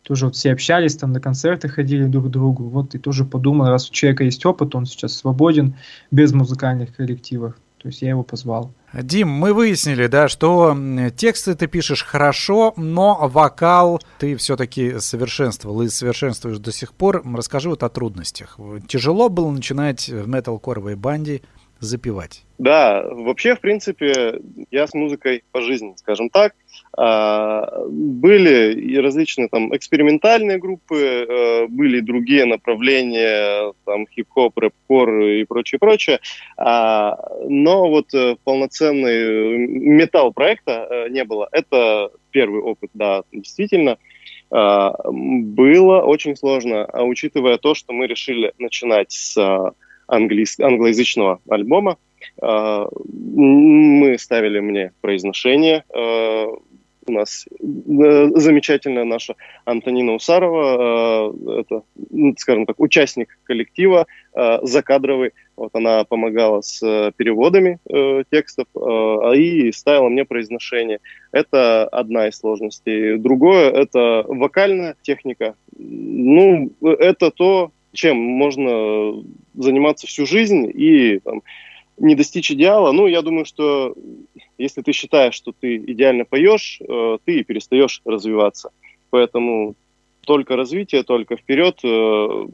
тоже 0.03 0.25
вот 0.25 0.35
все 0.35 0.51
общались, 0.51 0.95
там, 0.95 1.11
на 1.11 1.19
концерты 1.19 1.69
ходили 1.69 2.05
друг 2.05 2.27
к 2.27 2.29
другу, 2.29 2.65
вот, 2.65 2.93
и 2.93 2.99
тоже 2.99 3.25
подумал, 3.25 3.67
раз 3.67 3.89
у 3.89 3.93
человека 3.93 4.23
есть 4.23 4.45
опыт, 4.45 4.75
он 4.75 4.85
сейчас 4.85 5.13
свободен, 5.13 5.75
без 6.11 6.33
музыкальных 6.33 6.95
коллективов, 6.95 7.55
то 7.77 7.87
есть 7.87 8.01
я 8.01 8.09
его 8.09 8.23
позвал. 8.23 8.71
Дим, 8.93 9.29
мы 9.29 9.53
выяснили, 9.53 10.07
да, 10.07 10.27
что 10.27 10.75
тексты 11.15 11.55
ты 11.55 11.67
пишешь 11.67 12.03
хорошо, 12.03 12.73
но 12.75 13.27
вокал 13.27 14.01
ты 14.19 14.35
все-таки 14.35 14.99
совершенствовал 14.99 15.81
и 15.81 15.89
совершенствуешь 15.89 16.57
до 16.57 16.73
сих 16.73 16.93
пор. 16.93 17.23
Расскажи 17.35 17.69
вот 17.69 17.83
о 17.83 17.89
трудностях. 17.89 18.57
Тяжело 18.87 19.29
было 19.29 19.49
начинать 19.49 20.09
в 20.09 20.27
метал-коровой 20.27 20.95
банде 20.95 21.41
запивать? 21.81 22.43
Да, 22.57 23.03
вообще, 23.03 23.55
в 23.55 23.59
принципе, 23.59 24.39
я 24.69 24.87
с 24.87 24.93
музыкой 24.93 25.43
по 25.51 25.61
жизни, 25.61 25.93
скажем 25.97 26.29
так. 26.29 26.53
А, 26.95 27.85
были 27.87 28.73
и 28.79 28.97
различные 28.97 29.47
там 29.47 29.75
экспериментальные 29.75 30.59
группы, 30.59 30.97
э, 30.97 31.67
были 31.67 32.01
другие 32.01 32.45
направления, 32.45 33.73
там 33.85 34.05
хип-хоп, 34.07 34.57
рэп-кор 34.57 35.21
и 35.21 35.43
прочее, 35.45 35.79
прочее. 35.79 36.19
А, 36.57 37.17
но 37.47 37.89
вот 37.89 38.13
э, 38.13 38.35
полноценный 38.43 39.57
металл 39.67 40.33
проекта 40.33 40.87
э, 40.89 41.09
не 41.09 41.23
было. 41.23 41.49
Это 41.51 42.11
первый 42.29 42.61
опыт, 42.61 42.91
да, 42.93 43.23
действительно. 43.31 43.97
А, 44.51 44.93
было 45.09 46.01
очень 46.01 46.35
сложно, 46.35 46.85
а 46.85 47.03
учитывая 47.03 47.57
то, 47.57 47.73
что 47.73 47.93
мы 47.93 48.05
решили 48.05 48.53
начинать 48.59 49.11
с 49.11 49.73
английс... 50.11 50.59
англоязычного 50.59 51.39
альбома. 51.49 51.97
Мы 52.39 54.15
ставили 54.19 54.59
мне 54.59 54.91
произношение 55.01 55.83
у 57.07 57.11
нас 57.11 57.45
э, 57.49 58.29
замечательная 58.35 59.03
наша 59.03 59.35
Антонина 59.65 60.13
Усарова, 60.13 61.33
э, 61.33 61.61
это, 61.61 61.83
ну, 62.09 62.33
скажем 62.37 62.65
так, 62.65 62.79
участник 62.79 63.37
коллектива 63.43 64.07
э, 64.33 64.59
закадровый. 64.63 65.33
Вот 65.55 65.71
она 65.73 66.03
помогала 66.03 66.61
с 66.61 66.79
переводами 67.17 67.77
текстов 68.31 68.65
и 69.35 69.71
ставила 69.71 70.09
мне 70.09 70.25
произношение. 70.25 70.99
Это 71.31 71.87
одна 71.87 72.29
из 72.29 72.37
сложностей. 72.39 73.17
Другое– 73.17 73.69
это 73.71 74.25
вокальная 74.27 74.95
техника. 75.03 75.53
Ну, 75.77 76.71
это 76.81 77.29
то, 77.29 77.71
чем 77.93 78.17
можно 78.17 79.23
заниматься 79.53 80.07
всю 80.07 80.25
жизнь 80.25 80.71
и 80.73 81.19
там, 81.19 81.41
не 81.97 82.15
достичь 82.15 82.51
идеала. 82.51 82.91
Ну, 82.91 83.07
я 83.07 83.21
думаю, 83.21 83.45
что 83.45 83.95
если 84.57 84.81
ты 84.81 84.91
считаешь, 84.91 85.35
что 85.35 85.53
ты 85.57 85.77
идеально 85.77 86.25
поешь, 86.25 86.79
э, 86.81 87.17
ты 87.25 87.43
перестаешь 87.43 88.01
развиваться. 88.05 88.71
Поэтому 89.09 89.75
только 90.21 90.55
развитие, 90.55 91.03
только 91.03 91.35
вперед, 91.35 91.79
э, 91.83 92.47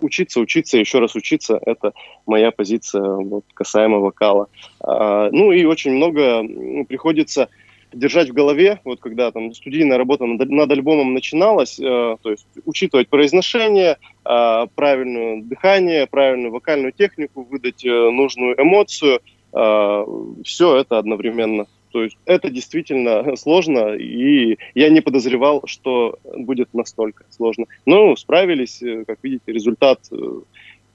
учиться, 0.00 0.40
учиться, 0.40 0.78
еще 0.78 0.98
раз 0.98 1.14
учиться, 1.14 1.58
это 1.64 1.92
моя 2.26 2.50
позиция 2.50 3.02
вот, 3.02 3.44
касаемо 3.54 3.98
вокала. 3.98 4.48
А, 4.80 5.30
ну 5.30 5.52
и 5.52 5.64
очень 5.64 5.92
много 5.92 6.42
приходится 6.84 7.48
держать 7.92 8.30
в 8.30 8.32
голове, 8.32 8.80
вот 8.84 9.00
когда 9.00 9.30
там 9.30 9.52
студийная 9.54 9.98
работа 9.98 10.26
над, 10.26 10.48
над 10.48 10.70
альбомом 10.70 11.14
начиналась, 11.14 11.78
э, 11.78 12.16
то 12.22 12.30
есть 12.30 12.46
учитывать 12.64 13.08
произношение, 13.08 13.98
э, 14.24 14.66
правильное 14.74 15.42
дыхание, 15.42 16.06
правильную 16.06 16.52
вокальную 16.52 16.92
технику, 16.92 17.42
выдать 17.42 17.84
э, 17.84 17.88
нужную 17.88 18.60
эмоцию, 18.60 19.20
э, 19.52 20.04
все 20.44 20.76
это 20.76 20.98
одновременно. 20.98 21.66
То 21.92 22.02
есть 22.02 22.16
это 22.24 22.50
действительно 22.50 23.36
сложно, 23.36 23.94
и 23.94 24.56
я 24.74 24.88
не 24.88 25.00
подозревал, 25.00 25.62
что 25.66 26.18
будет 26.24 26.72
настолько 26.74 27.24
сложно. 27.30 27.66
Но 27.86 28.16
справились, 28.16 28.82
э, 28.82 29.04
как 29.06 29.18
видите, 29.22 29.52
результат 29.52 30.00
э, 30.10 30.16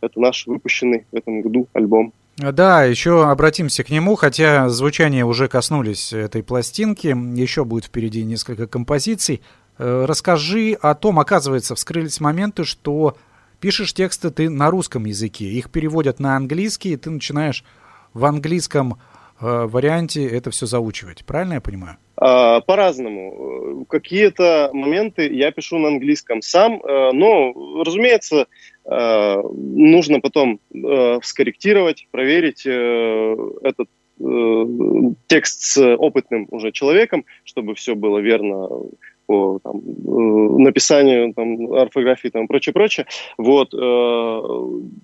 это 0.02 0.20
наш 0.20 0.46
выпущенный 0.48 1.06
в 1.12 1.16
этом 1.16 1.42
году 1.42 1.68
альбом. 1.74 2.14
Да, 2.38 2.84
еще 2.84 3.28
обратимся 3.28 3.84
к 3.84 3.90
нему, 3.90 4.16
хотя 4.16 4.70
звучание 4.70 5.26
уже 5.26 5.48
коснулись 5.48 6.14
этой 6.14 6.44
пластинки, 6.44 7.08
еще 7.08 7.66
будет 7.66 7.86
впереди 7.86 8.24
несколько 8.24 8.68
композиций. 8.68 9.42
Э, 9.80 10.06
расскажи 10.08 10.78
о 10.80 10.94
том, 10.94 11.20
оказывается, 11.20 11.74
вскрылись 11.74 12.20
моменты, 12.20 12.64
что 12.64 13.18
пишешь 13.60 13.94
тексты 13.96 14.30
ты 14.30 14.52
на 14.52 14.70
русском 14.70 15.06
языке, 15.06 15.46
их 15.46 15.72
переводят 15.72 16.20
на 16.20 16.36
английский, 16.36 16.94
и 16.94 16.98
ты 16.98 17.10
начинаешь 17.10 17.64
в 18.14 18.24
английском 18.24 19.00
э, 19.42 19.66
варианте 19.66 20.28
это 20.28 20.52
все 20.52 20.68
заучивать. 20.68 21.26
Правильно 21.26 21.54
я 21.54 21.62
понимаю? 21.62 21.98
А, 22.18 22.62
по-разному. 22.62 23.86
Какие-то 23.90 24.70
моменты 24.74 25.28
я 25.28 25.52
пишу 25.52 25.80
на 25.80 25.88
английском 25.88 26.44
сам, 26.44 26.82
э, 26.84 27.12
но, 27.14 27.84
разумеется, 27.84 28.46
Э, 28.46 28.77
нужно 28.90 30.22
потом 30.22 30.60
э, 30.74 31.20
скорректировать, 31.22 32.08
проверить 32.12 32.66
э, 32.66 33.36
этот 33.64 33.90
текст 35.28 35.62
с 35.62 35.96
опытным 35.96 36.48
уже 36.50 36.72
человеком, 36.72 37.24
чтобы 37.44 37.76
все 37.76 37.94
было 37.94 38.18
верно 38.18 38.68
по 39.28 39.60
там, 39.64 39.80
написанию, 40.64 41.34
там, 41.36 41.72
орфографии, 41.74 42.30
там, 42.30 42.48
прочее, 42.48 42.74
прочее. 42.74 43.06
Вот, 43.38 43.68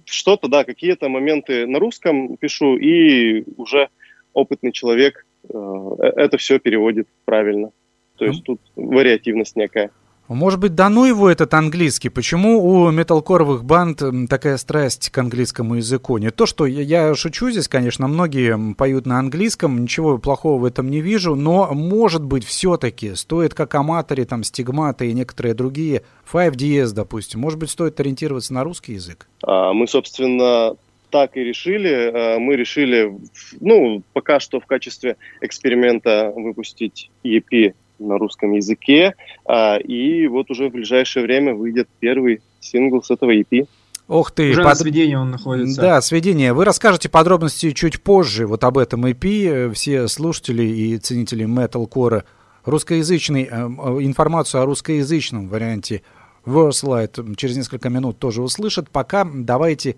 что-то, 0.06 0.48
да, 0.48 0.64
какие-то 0.64 1.10
моменты 1.10 1.68
на 1.68 1.78
русском 1.78 2.38
пишу, 2.38 2.76
и 2.78 3.44
уже 3.58 3.90
опытный 4.34 4.72
человек 4.72 5.28
это 5.48 6.38
все 6.38 6.58
переводит 6.58 7.08
правильно. 7.26 7.70
То 8.18 8.26
есть 8.26 8.44
тут 8.44 8.62
вариативность 8.76 9.56
некая. 9.56 9.92
Может 10.30 10.60
быть, 10.60 10.74
да 10.74 10.90
ну 10.90 11.06
его 11.06 11.30
этот 11.30 11.54
английский? 11.54 12.10
Почему 12.10 12.66
у 12.66 12.90
металкоровых 12.92 13.66
банд 13.66 14.02
такая 14.30 14.58
страсть 14.58 15.10
к 15.10 15.18
английскому 15.18 15.76
языку? 15.76 16.18
Не 16.18 16.32
то, 16.32 16.46
что 16.46 16.66
я, 16.66 17.14
шучу 17.14 17.52
здесь, 17.52 17.68
конечно, 17.68 18.08
многие 18.08 18.74
поют 18.76 19.06
на 19.06 19.20
английском, 19.20 19.82
ничего 19.82 20.18
плохого 20.18 20.62
в 20.62 20.66
этом 20.66 20.90
не 20.90 21.02
вижу, 21.02 21.36
но, 21.36 21.74
может 21.74 22.24
быть, 22.24 22.46
все-таки 22.46 23.16
стоит, 23.16 23.54
как 23.54 23.76
аматоре, 23.76 24.26
там, 24.26 24.44
стигматы 24.44 25.10
и 25.10 25.14
некоторые 25.14 25.54
другие, 25.54 26.04
5DS, 26.32 26.94
допустим, 26.94 27.42
может 27.42 27.60
быть, 27.60 27.70
стоит 27.70 28.00
ориентироваться 28.00 28.54
на 28.54 28.64
русский 28.64 28.94
язык? 28.94 29.28
А, 29.44 29.74
мы, 29.74 29.88
собственно, 29.88 30.76
так 31.10 31.36
и 31.38 31.44
решили. 31.44 32.12
А, 32.14 32.40
мы 32.40 32.56
решили, 32.56 33.14
ну, 33.60 34.02
пока 34.14 34.40
что 34.40 34.60
в 34.60 34.66
качестве 34.66 35.18
эксперимента 35.42 36.32
выпустить 36.36 37.12
EP 37.24 37.74
на 38.08 38.18
русском 38.18 38.52
языке. 38.54 39.16
А, 39.46 39.78
и 39.78 40.28
вот 40.28 40.52
уже 40.52 40.70
в 40.70 40.74
ближайшее 40.74 41.24
время 41.24 41.54
выйдет 41.54 41.88
первый 42.00 42.42
сингл 42.60 43.02
с 43.02 43.12
этого 43.12 43.36
EP. 43.36 43.68
Ох 44.08 44.32
ты! 44.32 44.52
Уже 44.52 44.64
под... 44.64 44.72
на 44.72 44.76
сведении 44.76 45.16
он 45.16 45.32
находится. 45.32 45.82
Да, 45.82 46.02
сведение. 46.02 46.54
Вы 46.54 46.66
расскажете 46.66 47.10
подробности 47.10 47.72
чуть 47.72 48.02
позже 48.02 48.48
вот 48.48 48.64
об 48.64 48.78
этом 48.78 49.06
EP. 49.06 49.74
Все 49.74 50.08
слушатели 50.08 50.64
и 50.64 50.98
ценители 50.98 51.46
металкора 51.46 52.26
русскоязычный, 52.66 53.44
э, 53.44 53.48
э, 53.50 53.66
информацию 54.02 54.62
о 54.62 54.66
русскоязычном 54.66 55.48
варианте 55.48 56.02
Verse 56.46 56.84
Light 56.84 57.36
через 57.36 57.56
несколько 57.56 57.90
минут 57.90 58.20
тоже 58.20 58.42
услышат. 58.42 58.90
Пока 58.90 59.26
давайте 59.26 59.96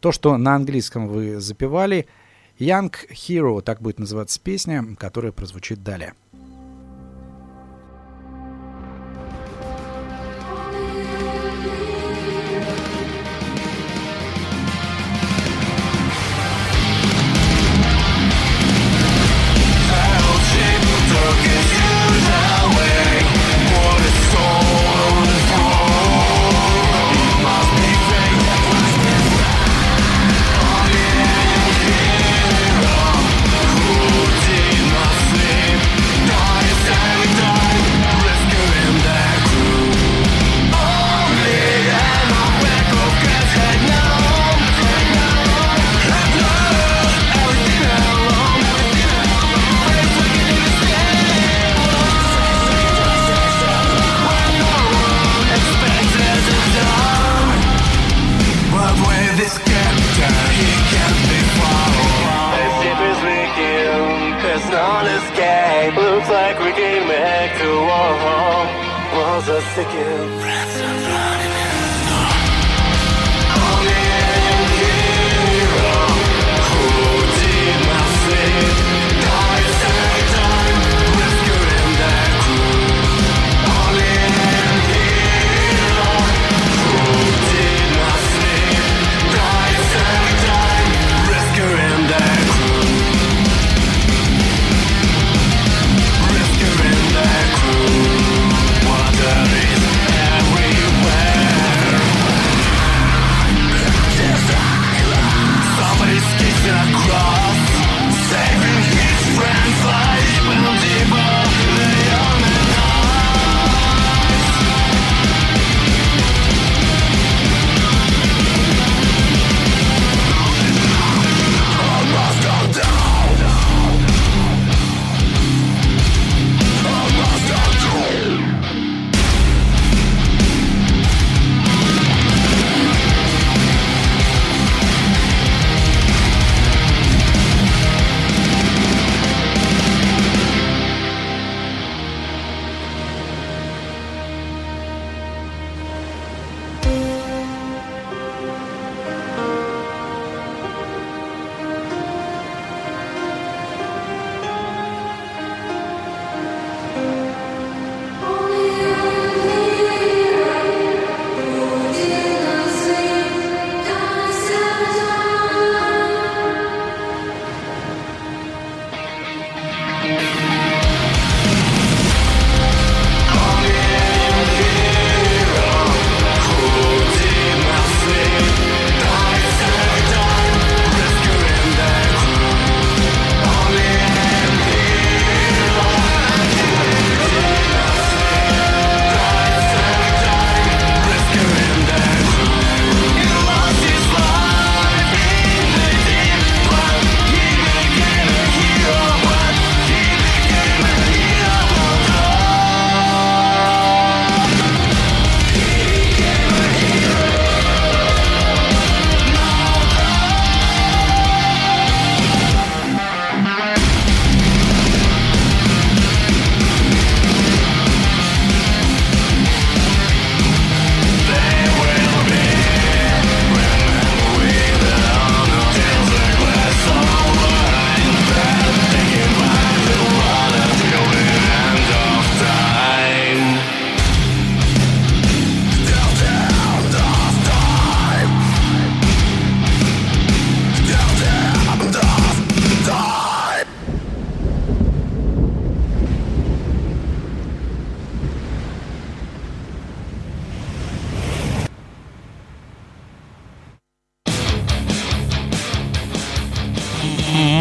то, 0.00 0.12
что 0.12 0.36
на 0.36 0.54
английском 0.54 1.08
вы 1.08 1.40
запевали. 1.40 2.06
Young 2.58 2.92
Hero, 3.10 3.60
так 3.60 3.82
будет 3.82 3.98
называться 3.98 4.40
песня, 4.40 4.84
которая 4.98 5.32
прозвучит 5.32 5.82
далее. 5.82 6.14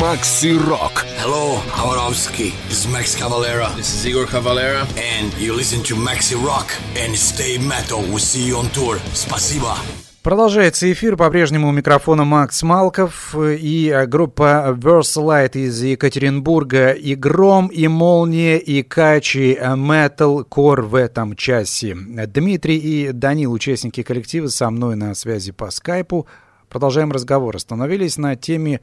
Макси 0.01 0.57
Рок. 0.57 1.05
Hello, 1.23 1.57
Хабаровский. 1.69 2.53
This 2.67 2.85
is 2.85 2.93
Max 2.93 3.15
Cavalera. 3.15 3.69
This 3.77 3.93
is 3.93 4.05
Igor 4.05 4.25
Cavalera. 4.25 4.85
And 4.97 5.33
you 5.39 5.53
listen 5.53 5.83
to 5.83 5.95
Maxi 5.95 6.35
Rock 6.35 6.67
and 6.97 7.15
Stay 7.15 7.57
Metal. 7.57 8.01
We'll 8.01 8.19
see 8.19 8.45
you 8.45 8.57
on 8.57 8.69
tour. 8.73 8.99
Спасибо. 9.13 9.77
Продолжается 10.21 10.91
эфир. 10.91 11.15
По-прежнему 11.15 11.69
у 11.69 11.71
микрофона 11.71 12.25
Макс 12.25 12.61
Малков 12.63 13.35
и 13.37 14.05
группа 14.07 14.75
Versalight 14.77 15.53
из 15.53 15.81
Екатеринбурга. 15.81 16.91
И 16.91 17.15
гром, 17.15 17.67
и 17.67 17.87
молния, 17.87 18.57
и 18.57 18.83
качи 18.83 19.57
Metal 19.61 20.45
Core 20.49 20.81
в 20.81 20.95
этом 20.95 21.35
часе. 21.35 21.95
Дмитрий 21.95 22.77
и 22.77 23.11
Данил, 23.13 23.53
участники 23.53 24.03
коллектива, 24.03 24.47
со 24.47 24.69
мной 24.69 24.95
на 24.95 25.15
связи 25.15 25.51
по 25.53 25.71
скайпу. 25.71 26.27
Продолжаем 26.67 27.11
разговор. 27.13 27.55
Остановились 27.55 28.17
на 28.17 28.35
теме 28.35 28.81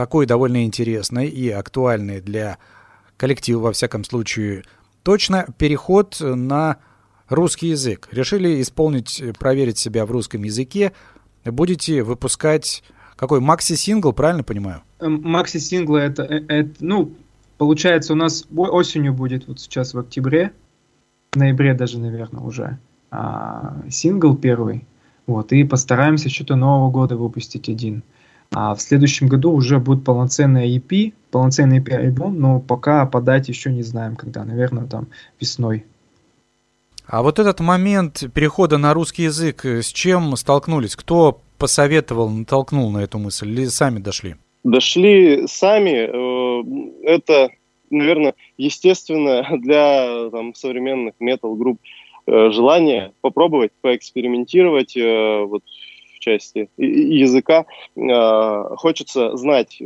такой 0.00 0.24
довольно 0.24 0.64
интересной 0.64 1.28
и 1.28 1.50
актуальной 1.50 2.22
для 2.22 2.56
коллектива, 3.18 3.60
во 3.60 3.72
всяком 3.72 4.02
случае, 4.02 4.62
точно 5.02 5.46
переход 5.58 6.16
на 6.22 6.78
русский 7.28 7.68
язык. 7.68 8.08
Решили 8.10 8.62
исполнить, 8.62 9.22
проверить 9.38 9.76
себя 9.76 10.06
в 10.06 10.10
русском 10.10 10.42
языке. 10.42 10.92
Будете 11.44 12.02
выпускать 12.02 12.82
какой 13.14 13.40
макси-сингл, 13.40 14.14
правильно 14.14 14.42
понимаю? 14.42 14.80
Эм, 15.00 15.20
макси-сингл 15.22 15.96
это, 15.96 16.22
э, 16.22 16.46
это, 16.48 16.74
ну, 16.80 17.12
получается, 17.58 18.14
у 18.14 18.16
нас 18.16 18.46
осенью 18.56 19.12
будет, 19.12 19.48
вот 19.48 19.60
сейчас 19.60 19.92
в 19.92 19.98
октябре, 19.98 20.54
в 21.32 21.36
ноябре 21.36 21.74
даже, 21.74 22.00
наверное, 22.00 22.40
уже, 22.40 22.78
а, 23.10 23.76
сингл 23.90 24.34
первый. 24.34 24.86
Вот, 25.26 25.52
и 25.52 25.62
постараемся 25.62 26.30
что-то 26.30 26.56
Нового 26.56 26.90
года 26.90 27.18
выпустить 27.18 27.68
один. 27.68 28.02
А 28.52 28.74
в 28.74 28.80
следующем 28.80 29.28
году 29.28 29.52
уже 29.52 29.78
будет 29.78 30.04
полноценная 30.04 30.66
EP, 30.66 31.14
полноценный 31.30 31.78
EP 31.78 31.92
альбом, 31.92 32.40
но 32.40 32.58
пока 32.58 33.06
подать 33.06 33.48
еще 33.48 33.70
не 33.70 33.82
знаем, 33.82 34.16
когда, 34.16 34.44
наверное, 34.44 34.86
там 34.86 35.06
весной. 35.40 35.84
А 37.06 37.22
вот 37.22 37.38
этот 37.38 37.60
момент 37.60 38.24
перехода 38.34 38.78
на 38.78 38.94
русский 38.94 39.24
язык, 39.24 39.64
э, 39.64 39.82
с 39.82 39.92
чем 39.92 40.36
столкнулись? 40.36 40.94
Кто 40.94 41.40
посоветовал, 41.58 42.28
натолкнул 42.28 42.90
на 42.90 42.98
эту 42.98 43.18
мысль 43.18 43.50
или 43.50 43.64
сами 43.66 43.98
дошли? 43.98 44.36
Дошли 44.62 45.46
сами. 45.48 46.06
Э, 46.06 46.62
это, 47.04 47.50
наверное, 47.90 48.34
естественно 48.58 49.44
для 49.58 50.30
там, 50.30 50.54
современных 50.54 51.14
метал-групп 51.18 51.80
э, 52.26 52.50
желание 52.52 53.12
попробовать, 53.20 53.72
поэкспериментировать 53.80 54.94
вот, 54.96 55.62
части 56.30 56.68
языка. 56.76 57.66
Хочется 58.76 59.36
знать, 59.36 59.80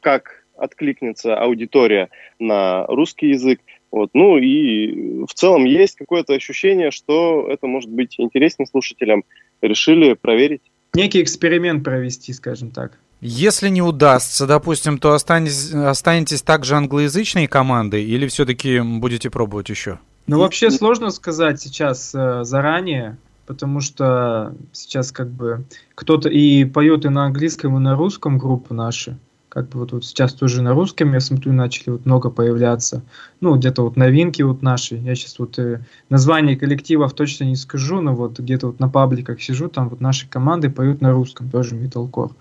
как 0.00 0.44
откликнется 0.56 1.36
аудитория 1.36 2.08
на 2.38 2.86
русский 2.86 3.28
язык, 3.28 3.60
вот. 3.90 4.10
Ну 4.14 4.36
и 4.36 5.24
в 5.24 5.32
целом 5.34 5.64
есть 5.64 5.96
какое-то 5.96 6.34
ощущение, 6.34 6.90
что 6.90 7.46
это 7.48 7.66
может 7.66 7.90
быть 7.90 8.16
интереснее 8.18 8.66
слушателям. 8.66 9.24
Решили 9.62 10.14
проверить. 10.14 10.62
Некий 10.94 11.22
эксперимент 11.22 11.84
провести, 11.84 12.32
скажем 12.32 12.70
так. 12.70 12.98
Если 13.20 13.68
не 13.70 13.82
удастся, 13.82 14.46
допустим, 14.46 14.98
то 14.98 15.12
останетесь, 15.12 15.72
останетесь 15.72 16.42
также 16.42 16.74
англоязычной 16.76 17.46
командой 17.46 18.04
или 18.04 18.26
все-таки 18.26 18.80
будете 18.80 19.30
пробовать 19.30 19.70
еще? 19.70 19.98
Ну, 20.26 20.40
вообще 20.40 20.70
сложно 20.70 21.10
сказать 21.10 21.60
сейчас 21.60 22.14
э, 22.14 22.44
заранее, 22.44 23.16
потому 23.46 23.80
что 23.80 24.54
сейчас 24.72 25.12
как 25.12 25.30
бы 25.30 25.64
кто-то 25.94 26.28
и 26.28 26.64
поет 26.64 27.04
и 27.04 27.08
на 27.08 27.26
английском, 27.26 27.76
и 27.76 27.80
на 27.80 27.94
русском 27.94 28.38
группы 28.38 28.74
наши. 28.74 29.18
Как 29.48 29.70
бы 29.70 29.78
вот, 29.78 29.92
вот 29.92 30.04
сейчас 30.04 30.34
тоже 30.34 30.60
на 30.60 30.74
русском, 30.74 31.14
я 31.14 31.20
смотрю, 31.20 31.52
начали 31.54 31.90
вот 31.90 32.04
много 32.04 32.28
появляться, 32.28 33.02
ну, 33.40 33.56
где-то 33.56 33.84
вот 33.84 33.96
новинки 33.96 34.42
вот 34.42 34.60
наши, 34.60 34.96
я 34.96 35.14
сейчас 35.14 35.38
вот 35.38 35.58
э, 35.58 35.82
название 36.10 36.58
коллективов 36.58 37.14
точно 37.14 37.44
не 37.44 37.56
скажу, 37.56 38.02
но 38.02 38.14
вот 38.14 38.38
где-то 38.38 38.66
вот 38.66 38.80
на 38.80 38.90
пабликах 38.90 39.40
сижу, 39.40 39.68
там 39.68 39.88
вот 39.88 40.02
наши 40.02 40.28
команды 40.28 40.68
поют 40.68 41.00
на 41.00 41.12
русском, 41.12 41.48
тоже 41.48 41.74
металкор. 41.74 42.32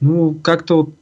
Ну, 0.00 0.34
как-то 0.42 0.78
вот 0.78 0.94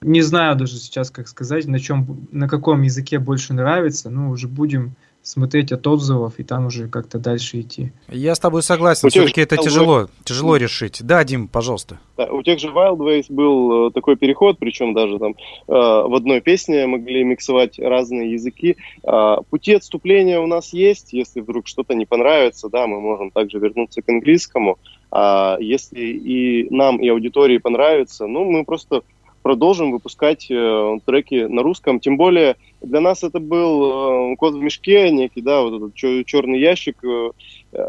не 0.00 0.22
знаю 0.22 0.56
даже 0.56 0.76
сейчас, 0.76 1.10
как 1.10 1.28
сказать, 1.28 1.66
на 1.66 1.80
чем, 1.80 2.26
на 2.30 2.48
каком 2.48 2.82
языке 2.82 3.18
больше 3.18 3.52
нравится, 3.52 4.08
ну, 4.08 4.30
уже 4.30 4.48
будем 4.48 4.94
смотреть 5.24 5.72
от 5.72 5.86
отзывов 5.86 6.38
и 6.38 6.44
там 6.44 6.66
уже 6.66 6.86
как-то 6.86 7.18
дальше 7.18 7.62
идти. 7.62 7.92
Я 8.08 8.34
с 8.34 8.38
тобой 8.38 8.62
согласен, 8.62 9.08
все-таки 9.08 9.40
это 9.40 9.56
тяжело, 9.56 10.08
тяжело 10.22 10.56
решить. 10.56 11.00
Да, 11.02 11.24
Дим, 11.24 11.48
пожалуйста. 11.48 11.98
Да, 12.18 12.26
у 12.26 12.42
тех 12.42 12.60
же 12.60 12.68
Wildways 12.68 13.26
был 13.30 13.88
э, 13.88 13.90
такой 13.90 14.16
переход, 14.16 14.58
причем 14.58 14.92
даже 14.92 15.18
там 15.18 15.32
э, 15.32 15.34
в 15.66 16.14
одной 16.14 16.42
песне 16.42 16.86
могли 16.86 17.24
миксовать 17.24 17.78
разные 17.78 18.32
языки. 18.32 18.76
Э, 19.02 19.36
пути 19.48 19.74
отступления 19.74 20.38
у 20.40 20.46
нас 20.46 20.74
есть, 20.74 21.14
если 21.14 21.40
вдруг 21.40 21.66
что-то 21.66 21.94
не 21.94 22.04
понравится, 22.04 22.68
да, 22.68 22.86
мы 22.86 23.00
можем 23.00 23.30
также 23.30 23.58
вернуться 23.58 24.02
к 24.02 24.08
английскому. 24.10 24.78
А 25.10 25.56
если 25.58 26.00
и 26.00 26.66
нам, 26.70 26.98
и 26.98 27.08
аудитории 27.08 27.56
понравится, 27.58 28.26
ну, 28.26 28.44
мы 28.44 28.64
просто 28.64 29.02
продолжим 29.44 29.92
выпускать 29.92 30.50
э, 30.50 30.98
треки 31.04 31.44
на 31.44 31.62
русском. 31.62 32.00
Тем 32.00 32.16
более 32.16 32.56
для 32.84 33.00
нас 33.00 33.22
это 33.22 33.40
был 33.40 34.32
э, 34.32 34.36
код 34.36 34.54
в 34.54 34.58
мешке 34.58 35.10
некий, 35.10 35.40
да, 35.40 35.62
вот 35.62 35.74
этот 35.74 35.94
черный 36.26 36.60
ящик. 36.60 36.96
Э, 37.04 37.30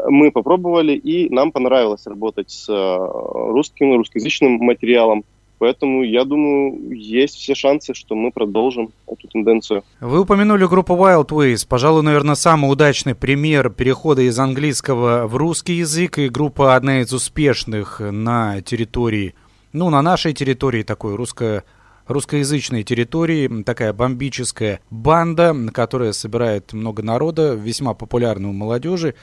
мы 0.08 0.30
попробовали, 0.30 0.92
и 0.92 1.32
нам 1.32 1.52
понравилось 1.52 2.06
работать 2.06 2.50
с 2.50 2.68
э, 2.68 2.96
русским, 3.52 3.96
русскоязычным 3.96 4.52
материалом. 4.56 5.24
Поэтому, 5.58 6.02
я 6.02 6.24
думаю, 6.24 6.92
есть 6.92 7.36
все 7.36 7.54
шансы, 7.54 7.94
что 7.94 8.14
мы 8.14 8.30
продолжим 8.30 8.90
эту 9.06 9.26
тенденцию. 9.28 9.84
Вы 10.00 10.20
упомянули 10.20 10.66
группу 10.66 10.94
Wild 10.94 11.28
Ways. 11.28 11.66
Пожалуй, 11.66 12.02
наверное, 12.02 12.34
самый 12.34 12.70
удачный 12.70 13.14
пример 13.14 13.70
перехода 13.70 14.20
из 14.20 14.38
английского 14.38 15.26
в 15.26 15.36
русский 15.36 15.74
язык. 15.74 16.18
И 16.18 16.28
группа 16.28 16.76
одна 16.76 17.00
из 17.00 17.12
успешных 17.14 18.00
на 18.00 18.60
территории 18.60 19.34
ну, 19.76 19.90
на 19.90 20.00
нашей 20.00 20.32
территории 20.32 20.82
такой 20.82 21.16
русско 21.16 21.62
русскоязычной 22.06 22.82
территории, 22.82 23.62
такая 23.62 23.92
бомбическая 23.92 24.80
банда, 24.90 25.54
которая 25.72 26.12
собирает 26.12 26.72
много 26.72 27.02
народа, 27.02 27.54
весьма 27.54 27.94
популярна 27.94 28.48
у 28.48 28.52
молодежи. 28.52 29.14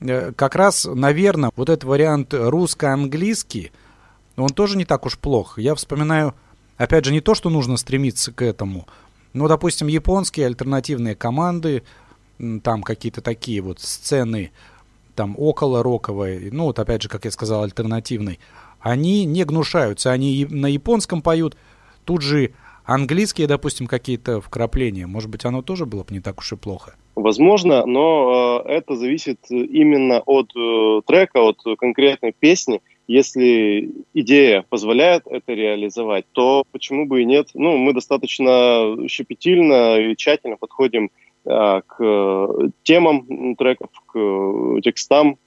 Э, 0.00 0.32
как 0.32 0.54
раз, 0.54 0.84
наверное, 0.84 1.50
вот 1.56 1.68
этот 1.68 1.84
вариант 1.84 2.34
русско-английский, 2.34 3.72
он 4.36 4.50
тоже 4.50 4.76
не 4.76 4.84
так 4.84 5.06
уж 5.06 5.18
плох. 5.18 5.58
Я 5.58 5.74
вспоминаю, 5.74 6.34
опять 6.76 7.04
же, 7.04 7.12
не 7.12 7.20
то, 7.20 7.34
что 7.34 7.50
нужно 7.50 7.76
стремиться 7.76 8.32
к 8.32 8.42
этому, 8.42 8.86
но, 9.32 9.48
допустим, 9.48 9.86
японские 9.86 10.46
альтернативные 10.46 11.14
команды, 11.14 11.82
там 12.62 12.82
какие-то 12.82 13.20
такие 13.20 13.60
вот 13.62 13.80
сцены, 13.80 14.52
там 15.14 15.34
около 15.38 15.82
роковой, 15.82 16.50
ну 16.52 16.64
вот 16.64 16.78
опять 16.78 17.02
же, 17.02 17.08
как 17.08 17.24
я 17.24 17.30
сказал, 17.30 17.62
альтернативной, 17.62 18.38
они 18.80 19.24
не 19.24 19.44
гнушаются, 19.44 20.12
они 20.12 20.46
на 20.48 20.66
японском 20.66 21.22
поют, 21.22 21.56
тут 22.06 22.22
же 22.22 22.52
английские, 22.84 23.46
допустим, 23.46 23.86
какие-то 23.86 24.40
вкрапления. 24.40 25.06
Может 25.06 25.28
быть, 25.28 25.44
оно 25.44 25.60
тоже 25.60 25.84
было 25.84 26.04
бы 26.04 26.14
не 26.14 26.20
так 26.20 26.38
уж 26.38 26.52
и 26.52 26.56
плохо. 26.56 26.94
Возможно, 27.16 27.84
но 27.86 28.62
э, 28.66 28.68
это 28.68 28.94
зависит 28.94 29.38
именно 29.50 30.20
от 30.20 30.50
э, 30.56 31.00
трека, 31.06 31.40
от 31.42 31.58
конкретной 31.78 32.32
песни. 32.38 32.80
Если 33.08 33.90
идея 34.14 34.64
позволяет 34.68 35.22
это 35.26 35.52
реализовать, 35.52 36.26
то 36.32 36.64
почему 36.72 37.06
бы 37.06 37.22
и 37.22 37.24
нет? 37.24 37.48
Ну, 37.54 37.76
мы 37.76 37.92
достаточно 37.92 39.08
щепетильно 39.08 39.98
и 39.98 40.16
тщательно 40.16 40.56
подходим 40.56 41.10
э, 41.44 41.80
к 41.86 42.70
темам 42.82 43.56
треков, 43.56 43.90
к 44.06 44.80
текстам. 44.82 45.38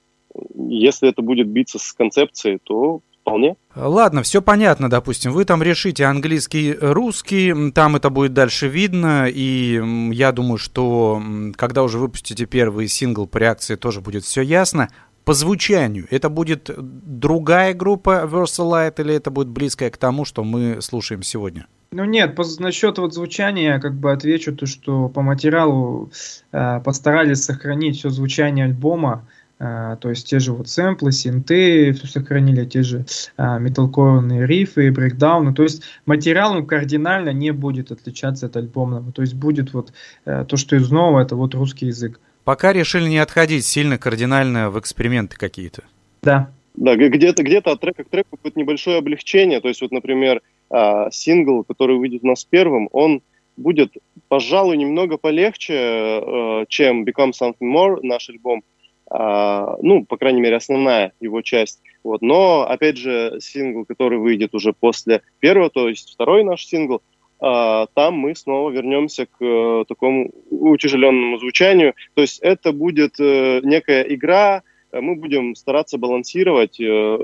Если 0.55 1.09
это 1.09 1.21
будет 1.21 1.47
биться 1.47 1.79
с 1.79 1.93
концепцией, 1.93 2.59
то 2.63 3.01
вполне. 3.29 3.55
Ладно, 3.75 4.23
все 4.23 4.41
понятно, 4.41 4.89
допустим, 4.89 5.31
вы 5.31 5.45
там 5.45 5.63
решите 5.63 6.05
английский, 6.05 6.75
русский, 6.79 7.71
там 7.71 7.95
это 7.95 8.09
будет 8.09 8.33
дальше 8.33 8.67
видно, 8.67 9.27
и 9.27 9.81
я 10.13 10.31
думаю, 10.31 10.57
что 10.57 11.21
когда 11.55 11.83
уже 11.83 11.97
выпустите 11.97 12.45
первый 12.45 12.87
сингл 12.87 13.27
по 13.27 13.37
реакции, 13.37 13.75
тоже 13.75 14.01
будет 14.01 14.23
все 14.23 14.41
ясно. 14.41 14.89
По 15.25 15.33
звучанию, 15.33 16.07
это 16.09 16.29
будет 16.29 16.71
другая 16.75 17.73
группа 17.75 18.23
Versalite 18.25 19.01
или 19.01 19.13
это 19.13 19.29
будет 19.29 19.49
близкая 19.49 19.91
к 19.91 19.97
тому, 19.97 20.25
что 20.25 20.43
мы 20.43 20.81
слушаем 20.81 21.21
сегодня? 21.21 21.67
Ну 21.91 22.03
нет, 22.03 22.35
по, 22.35 22.43
насчет 22.59 22.97
вот 22.99 23.13
звучания 23.13 23.73
я 23.73 23.79
как 23.79 23.95
бы 23.95 24.11
отвечу 24.11 24.55
то, 24.55 24.65
что 24.65 25.09
по 25.09 25.21
материалу 25.21 26.11
э, 26.51 26.79
постарались 26.81 27.43
сохранить 27.43 27.97
все 27.97 28.09
звучание 28.09 28.65
альбома, 28.65 29.11
а, 29.11 29.23
то 29.59 30.09
есть 30.09 30.25
те 30.27 30.39
же 30.39 30.53
вот 30.53 30.69
сэмплы, 30.69 31.11
синты, 31.11 31.91
все 31.91 32.07
сохранили, 32.07 32.63
те 32.63 32.81
же 32.81 33.05
а, 33.35 33.59
металкорные 33.59 34.47
рифы, 34.47 34.89
брейкдауны, 34.89 35.53
то 35.53 35.63
есть 35.63 35.83
материал 36.05 36.63
кардинально 36.65 37.33
не 37.33 37.51
будет 37.51 37.91
отличаться 37.91 38.45
от 38.45 38.55
альбомного, 38.55 39.11
то 39.11 39.21
есть 39.21 39.33
будет 39.33 39.73
вот 39.73 39.91
э, 40.23 40.45
то, 40.47 40.55
что 40.55 40.77
из 40.77 40.89
нового, 40.89 41.19
это 41.19 41.35
вот 41.35 41.55
русский 41.55 41.87
язык. 41.87 42.21
Пока 42.45 42.71
решили 42.71 43.09
не 43.09 43.17
отходить 43.17 43.65
сильно 43.65 43.97
кардинально 43.97 44.69
в 44.69 44.79
эксперименты 44.79 45.35
какие-то. 45.37 45.83
Да. 46.23 46.51
Да, 46.75 46.95
где-то 46.95 47.43
где 47.43 47.57
от 47.57 47.81
трека 47.81 48.05
к 48.05 48.09
треку 48.09 48.39
будет 48.41 48.55
небольшое 48.55 48.99
облегчение, 48.99 49.59
то 49.59 49.67
есть 49.67 49.81
вот, 49.81 49.91
например, 49.91 50.41
а, 50.69 51.11
сингл, 51.11 51.65
который 51.65 51.97
выйдет 51.97 52.23
у 52.23 52.27
нас 52.27 52.45
первым, 52.45 52.87
он 52.93 53.21
будет, 53.57 53.93
пожалуй, 54.29 54.77
немного 54.77 55.17
полегче, 55.17 55.73
э, 55.73 56.65
чем 56.69 57.03
Become 57.03 57.31
Something 57.31 57.55
More, 57.61 57.99
наш 58.01 58.29
альбом. 58.29 58.63
А, 59.09 59.77
ну, 59.81 60.05
по 60.05 60.17
крайней 60.17 60.41
мере, 60.41 60.55
основная 60.55 61.13
его 61.19 61.41
часть. 61.41 61.81
Вот. 62.03 62.21
Но, 62.21 62.61
опять 62.61 62.97
же, 62.97 63.37
сингл, 63.41 63.85
который 63.85 64.19
выйдет 64.19 64.53
уже 64.53 64.73
после 64.73 65.21
первого, 65.39 65.69
то 65.69 65.89
есть 65.89 66.13
второй 66.13 66.43
наш 66.43 66.65
сингл, 66.65 67.01
а, 67.39 67.87
там 67.93 68.15
мы 68.15 68.35
снова 68.35 68.69
вернемся 68.69 69.25
к 69.25 69.43
э, 69.43 69.85
такому 69.87 70.31
утяжеленному 70.49 71.37
звучанию. 71.39 71.93
То 72.13 72.21
есть 72.21 72.39
это 72.41 72.71
будет 72.73 73.19
э, 73.19 73.61
некая 73.63 74.03
игра, 74.03 74.63
мы 74.91 75.15
будем 75.15 75.55
стараться 75.55 75.99
балансировать, 75.99 76.81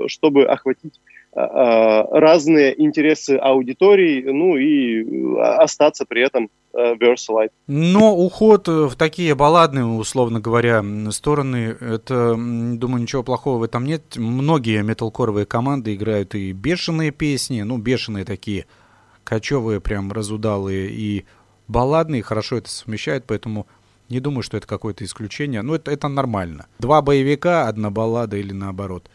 чтобы 0.08 0.44
охватить 0.44 1.00
Э, 1.38 2.04
разные 2.12 2.82
интересы 2.82 3.36
аудитории, 3.36 4.22
ну 4.22 4.56
и 4.56 5.04
э, 5.04 5.38
остаться 5.38 6.06
при 6.06 6.22
этом 6.22 6.44
э, 6.44 6.48
Versalite. 6.76 7.50
Но 7.66 8.14
уход 8.14 8.68
в 8.68 8.94
такие 8.96 9.34
балладные, 9.34 9.84
условно 9.84 10.40
говоря, 10.40 10.84
стороны, 11.10 11.76
это, 11.80 12.34
думаю, 12.34 13.02
ничего 13.02 13.22
плохого 13.22 13.58
в 13.58 13.62
этом 13.62 13.84
нет. 13.84 14.16
Многие 14.16 14.82
металкоровые 14.82 15.46
команды 15.46 15.94
играют 15.94 16.34
и 16.34 16.52
бешеные 16.52 17.10
песни, 17.10 17.62
ну, 17.62 17.78
бешеные 17.78 18.24
такие, 18.24 18.66
кочевые, 19.24 19.80
прям 19.80 20.12
разудалые, 20.12 20.90
и 20.90 21.24
балладные, 21.68 22.22
хорошо 22.22 22.58
это 22.58 22.70
совмещают, 22.70 23.24
поэтому 23.26 23.66
не 24.08 24.20
думаю, 24.20 24.42
что 24.42 24.56
это 24.56 24.66
какое-то 24.66 25.04
исключение. 25.04 25.62
Ну, 25.62 25.74
это, 25.74 25.90
это 25.90 26.08
нормально. 26.08 26.66
Два 26.78 27.02
боевика, 27.02 27.68
одна 27.68 27.90
баллада 27.90 28.36
или 28.36 28.52
наоборот. 28.52 29.10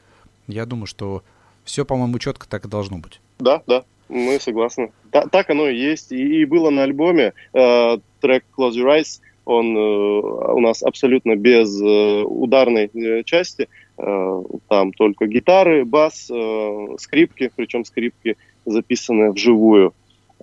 Я 0.47 0.65
думаю, 0.65 0.85
что 0.85 1.23
все, 1.63 1.85
по-моему, 1.85 2.19
четко 2.19 2.47
так 2.47 2.65
и 2.65 2.67
должно 2.67 2.97
быть. 2.97 3.21
Да, 3.39 3.61
да, 3.67 3.85
мы 4.11 4.39
согласны. 4.39 4.91
Та, 5.11 5.27
так 5.27 5.49
оно 5.49 5.67
и 5.67 5.75
есть. 5.75 6.11
И, 6.11 6.41
и 6.41 6.45
было 6.45 6.69
на 6.69 6.83
альбоме 6.83 7.33
э, 7.53 7.97
трек 8.19 8.45
Close 8.57 8.73
Your 8.73 8.99
Eyes, 8.99 9.21
он 9.45 9.75
э, 9.75 9.79
у 9.79 10.59
нас 10.59 10.83
абсолютно 10.83 11.35
без 11.35 11.81
э, 11.81 12.23
ударной 12.23 12.91
э, 12.93 13.23
части. 13.23 13.67
Э, 13.97 14.43
там 14.67 14.93
только 14.93 15.25
гитары, 15.25 15.83
бас, 15.83 16.29
э, 16.29 16.87
скрипки, 16.99 17.51
причем 17.55 17.83
скрипки 17.85 18.37
записанные 18.65 19.31
вживую. 19.31 19.93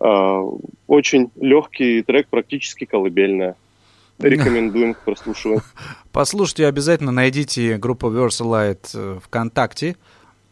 Э, 0.01 0.43
очень 0.87 1.31
легкий 1.37 2.03
трек, 2.03 2.29
практически 2.29 2.87
колыбельная. 2.87 3.55
Рекомендуем 4.19 4.95
к 4.95 5.05
прослушиванию. 5.05 5.63
Послушайте, 6.13 6.67
обязательно 6.67 7.13
найдите 7.13 7.77
группу 7.77 8.09
Versalite 8.09 8.89
э, 8.95 9.19
ВКонтакте. 9.23 9.97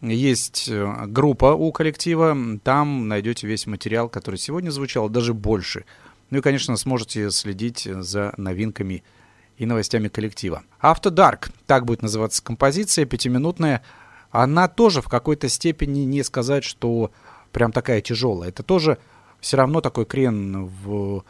Есть 0.02 0.68
э, 0.68 1.06
группа 1.06 1.54
у 1.54 1.72
коллектива, 1.72 2.36
там 2.62 3.08
найдете 3.08 3.46
весь 3.46 3.66
материал, 3.66 4.08
который 4.08 4.36
сегодня 4.36 4.70
звучал, 4.70 5.08
даже 5.08 5.32
больше. 5.32 5.84
Ну 6.30 6.38
и, 6.38 6.40
конечно, 6.42 6.76
сможете 6.76 7.30
следить 7.30 7.88
за 7.90 8.34
новинками 8.36 9.02
и 9.56 9.64
новостями 9.64 10.08
коллектива. 10.08 10.64
After 10.82 11.10
Dark, 11.10 11.50
так 11.66 11.86
будет 11.86 12.02
называться 12.02 12.42
композиция, 12.42 13.06
пятиминутная. 13.06 13.82
Она 14.30 14.68
тоже 14.68 15.00
в 15.00 15.08
какой-то 15.08 15.48
степени 15.48 16.00
не 16.00 16.22
сказать, 16.22 16.64
что 16.64 17.10
прям 17.52 17.72
такая 17.72 18.02
тяжелая. 18.02 18.50
Это 18.50 18.62
тоже 18.62 18.98
все 19.40 19.56
равно 19.56 19.80
такой 19.80 20.04
крен 20.04 20.66
в, 20.66 21.24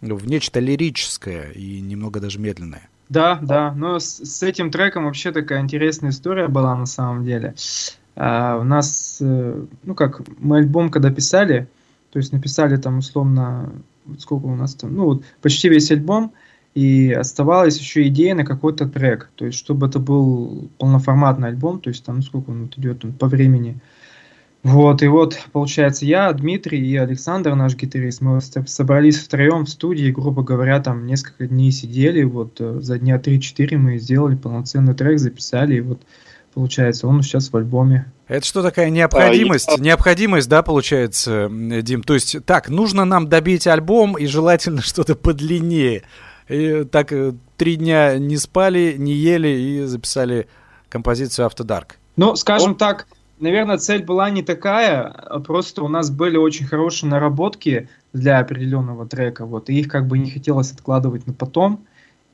в 0.00 0.26
нечто 0.26 0.58
лирическое 0.58 1.50
и 1.50 1.80
немного 1.80 2.20
даже 2.20 2.38
медленное. 2.38 2.88
Да, 3.08 3.38
да, 3.40 3.72
но 3.72 3.98
с, 3.98 4.24
с 4.24 4.42
этим 4.42 4.70
треком 4.70 5.04
вообще 5.04 5.32
такая 5.32 5.60
интересная 5.60 6.10
история 6.10 6.48
была 6.48 6.74
на 6.74 6.86
самом 6.86 7.24
деле. 7.24 7.54
А 8.16 8.56
у 8.58 8.64
нас, 8.64 9.18
э, 9.20 9.64
ну 9.82 9.94
как, 9.94 10.22
мы 10.38 10.58
альбом 10.58 10.90
когда 10.90 11.10
писали, 11.10 11.68
то 12.10 12.18
есть 12.18 12.32
написали 12.32 12.76
там 12.76 12.98
условно, 12.98 13.70
сколько 14.18 14.46
у 14.46 14.56
нас 14.56 14.74
там, 14.74 14.96
ну 14.96 15.04
вот 15.04 15.24
почти 15.42 15.68
весь 15.68 15.90
альбом, 15.90 16.32
и 16.74 17.12
оставалась 17.12 17.78
еще 17.78 18.06
идея 18.08 18.34
на 18.34 18.44
какой-то 18.44 18.88
трек, 18.88 19.30
то 19.34 19.44
есть 19.44 19.58
чтобы 19.58 19.86
это 19.86 19.98
был 19.98 20.70
полноформатный 20.78 21.48
альбом, 21.48 21.80
то 21.80 21.90
есть 21.90 22.04
там 22.04 22.16
ну, 22.16 22.22
сколько 22.22 22.50
он 22.50 22.62
вот 22.64 22.78
идет 22.78 23.04
он, 23.04 23.12
по 23.12 23.26
времени. 23.26 23.78
Вот, 24.62 25.02
и 25.02 25.06
вот, 25.06 25.38
получается, 25.52 26.04
я, 26.04 26.32
Дмитрий 26.32 26.84
и 26.84 26.96
Александр, 26.96 27.54
наш 27.54 27.76
гитарист, 27.76 28.20
мы 28.20 28.40
собрались 28.40 29.18
втроем 29.18 29.64
в 29.64 29.68
студии, 29.68 30.10
грубо 30.10 30.42
говоря, 30.42 30.80
там 30.80 31.06
несколько 31.06 31.46
дней 31.46 31.70
сидели, 31.70 32.24
вот 32.24 32.56
э, 32.60 32.80
за 32.80 32.98
дня 32.98 33.16
3-4 33.18 33.76
мы 33.76 33.98
сделали 33.98 34.34
полноценный 34.34 34.94
трек, 34.94 35.20
записали, 35.20 35.76
и 35.76 35.80
вот 35.80 36.00
получается. 36.56 37.06
Он 37.06 37.22
сейчас 37.22 37.52
в 37.52 37.56
альбоме. 37.56 38.10
Это 38.28 38.46
что 38.46 38.62
такая 38.62 38.88
необходимость? 38.88 39.68
А, 39.68 39.78
необходимость, 39.78 40.48
да, 40.48 40.62
получается, 40.62 41.50
Дим? 41.50 42.02
То 42.02 42.14
есть, 42.14 42.44
так, 42.46 42.70
нужно 42.70 43.04
нам 43.04 43.28
добить 43.28 43.66
альбом 43.66 44.16
и 44.16 44.24
желательно 44.24 44.80
что-то 44.82 45.14
подлиннее. 45.14 46.02
И 46.48 46.84
так 46.84 47.12
э, 47.12 47.34
три 47.58 47.76
дня 47.76 48.16
не 48.18 48.38
спали, 48.38 48.94
не 48.96 49.12
ели 49.12 49.48
и 49.48 49.84
записали 49.84 50.48
композицию 50.88 51.46
After 51.46 51.66
Dark. 51.66 51.96
Ну, 52.16 52.36
скажем 52.36 52.72
О. 52.72 52.74
так, 52.74 53.06
наверное, 53.38 53.76
цель 53.76 54.02
была 54.02 54.30
не 54.30 54.42
такая, 54.42 55.02
а 55.02 55.40
просто 55.40 55.82
у 55.82 55.88
нас 55.88 56.10
были 56.10 56.38
очень 56.38 56.66
хорошие 56.66 57.10
наработки 57.10 57.90
для 58.14 58.38
определенного 58.38 59.06
трека, 59.06 59.44
вот, 59.44 59.68
и 59.68 59.78
их 59.78 59.88
как 59.88 60.06
бы 60.06 60.16
не 60.16 60.30
хотелось 60.30 60.72
откладывать 60.72 61.26
на 61.26 61.34
потом. 61.34 61.84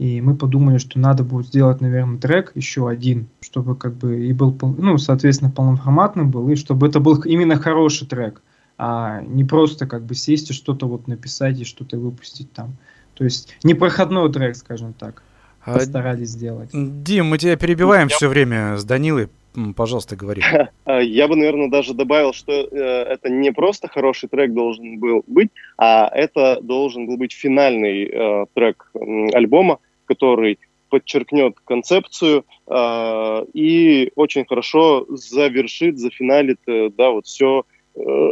И 0.02 0.20
мы 0.20 0.34
подумали, 0.34 0.78
что 0.78 0.98
надо 0.98 1.22
будет 1.22 1.46
сделать, 1.46 1.80
наверное, 1.80 2.18
трек 2.18 2.50
еще 2.56 2.88
один, 2.88 3.28
чтобы 3.40 3.76
как 3.76 3.94
бы 3.94 4.26
и 4.26 4.32
был, 4.32 4.52
ну, 4.60 4.98
соответственно, 4.98 5.52
полноформатным 5.52 6.28
был, 6.28 6.48
и 6.48 6.56
чтобы 6.56 6.88
это 6.88 6.98
был 6.98 7.22
именно 7.22 7.54
хороший 7.54 8.08
трек, 8.08 8.42
а 8.78 9.20
не 9.20 9.44
просто 9.44 9.86
как 9.86 10.04
бы 10.04 10.16
сесть 10.16 10.50
и 10.50 10.54
что-то 10.54 10.88
вот 10.88 11.06
написать 11.06 11.60
и 11.60 11.64
что-то 11.64 11.98
выпустить 11.98 12.52
там. 12.52 12.76
То 13.14 13.22
есть 13.22 13.56
непроходной 13.62 14.32
трек, 14.32 14.56
скажем 14.56 14.92
так, 14.92 15.22
а, 15.64 15.74
постарались 15.74 16.30
а, 16.30 16.32
сделать. 16.32 16.70
Дим, 16.72 17.26
мы 17.26 17.38
тебя 17.38 17.54
перебиваем 17.54 18.08
Я... 18.08 18.16
все 18.16 18.26
время 18.26 18.76
с 18.78 18.84
Данилой. 18.84 19.28
Пожалуйста, 19.76 20.16
говори. 20.16 20.42
А, 20.84 21.00
я 21.00 21.28
бы, 21.28 21.36
наверное, 21.36 21.70
даже 21.70 21.94
добавил, 21.94 22.32
что 22.32 22.50
э, 22.50 22.64
это 22.74 23.28
не 23.30 23.52
просто 23.52 23.86
хороший 23.86 24.28
трек 24.28 24.52
должен 24.52 24.98
был 24.98 25.22
быть, 25.28 25.50
а 25.78 26.08
это 26.12 26.58
должен 26.60 27.06
был 27.06 27.16
быть 27.18 27.32
финальный 27.32 28.02
э, 28.04 28.46
трек 28.52 28.90
э, 28.94 28.98
альбома, 29.32 29.78
который 30.04 30.58
подчеркнет 30.88 31.58
концепцию 31.64 32.44
э, 32.66 33.44
и 33.54 34.12
очень 34.14 34.44
хорошо 34.44 35.06
завершит, 35.08 35.98
зафиналит, 35.98 36.60
э, 36.66 36.90
да, 36.90 37.10
вот 37.10 37.26
все, 37.26 37.64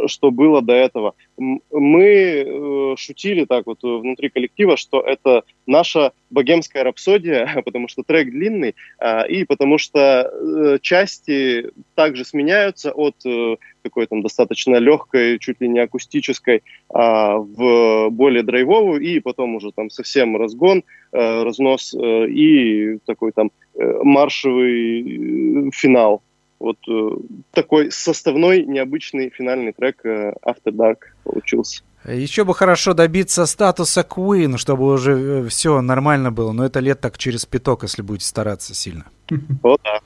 что 0.07 0.31
было 0.31 0.61
до 0.61 0.73
этого. 0.73 1.13
Мы 1.37 2.03
э, 2.03 2.95
шутили 2.97 3.45
так 3.45 3.67
вот 3.67 3.83
внутри 3.83 4.29
коллектива, 4.29 4.77
что 4.77 5.01
это 5.01 5.43
наша 5.67 6.13
богемская 6.29 6.83
рапсодия, 6.83 7.61
потому 7.65 7.87
что 7.87 8.03
трек 8.03 8.29
длинный, 8.31 8.75
э, 8.99 9.27
и 9.27 9.45
потому 9.45 9.77
что 9.77 10.31
э, 10.31 10.79
части 10.81 11.69
также 11.95 12.25
сменяются 12.25 12.91
от 12.91 13.15
э, 13.25 13.57
такой 13.81 14.07
там 14.07 14.21
достаточно 14.21 14.77
легкой, 14.77 15.39
чуть 15.39 15.61
ли 15.61 15.67
не 15.67 15.79
акустической, 15.79 16.63
а, 16.89 17.37
в 17.37 18.09
более 18.09 18.43
драйвовую, 18.43 19.01
и 19.01 19.19
потом 19.19 19.55
уже 19.55 19.71
там 19.71 19.89
совсем 19.89 20.37
разгон, 20.37 20.83
а, 21.11 21.43
разнос 21.43 21.93
а, 21.93 22.25
и 22.25 22.97
такой 23.05 23.31
там 23.31 23.51
э, 23.75 23.99
маршевый 24.03 25.71
финал. 25.71 26.21
Вот 26.61 26.77
такой 27.51 27.91
составной 27.91 28.63
необычный 28.65 29.31
финальный 29.31 29.73
трек 29.73 30.05
After 30.05 30.71
Dark 30.71 30.97
получился. 31.23 31.81
Еще 32.05 32.43
бы 32.43 32.55
хорошо 32.55 32.93
добиться 32.93 33.45
статуса 33.45 34.01
Queen, 34.01 34.57
чтобы 34.57 34.93
уже 34.93 35.47
все 35.49 35.81
нормально 35.81 36.31
было, 36.31 36.51
но 36.51 36.65
это 36.65 36.79
лет 36.79 36.99
так 36.99 37.17
через 37.17 37.45
пяток, 37.45 37.83
если 37.83 38.01
будете 38.01 38.25
стараться 38.25 38.73
сильно. 38.73 39.05
О, 39.63 39.77
да. 39.83 39.99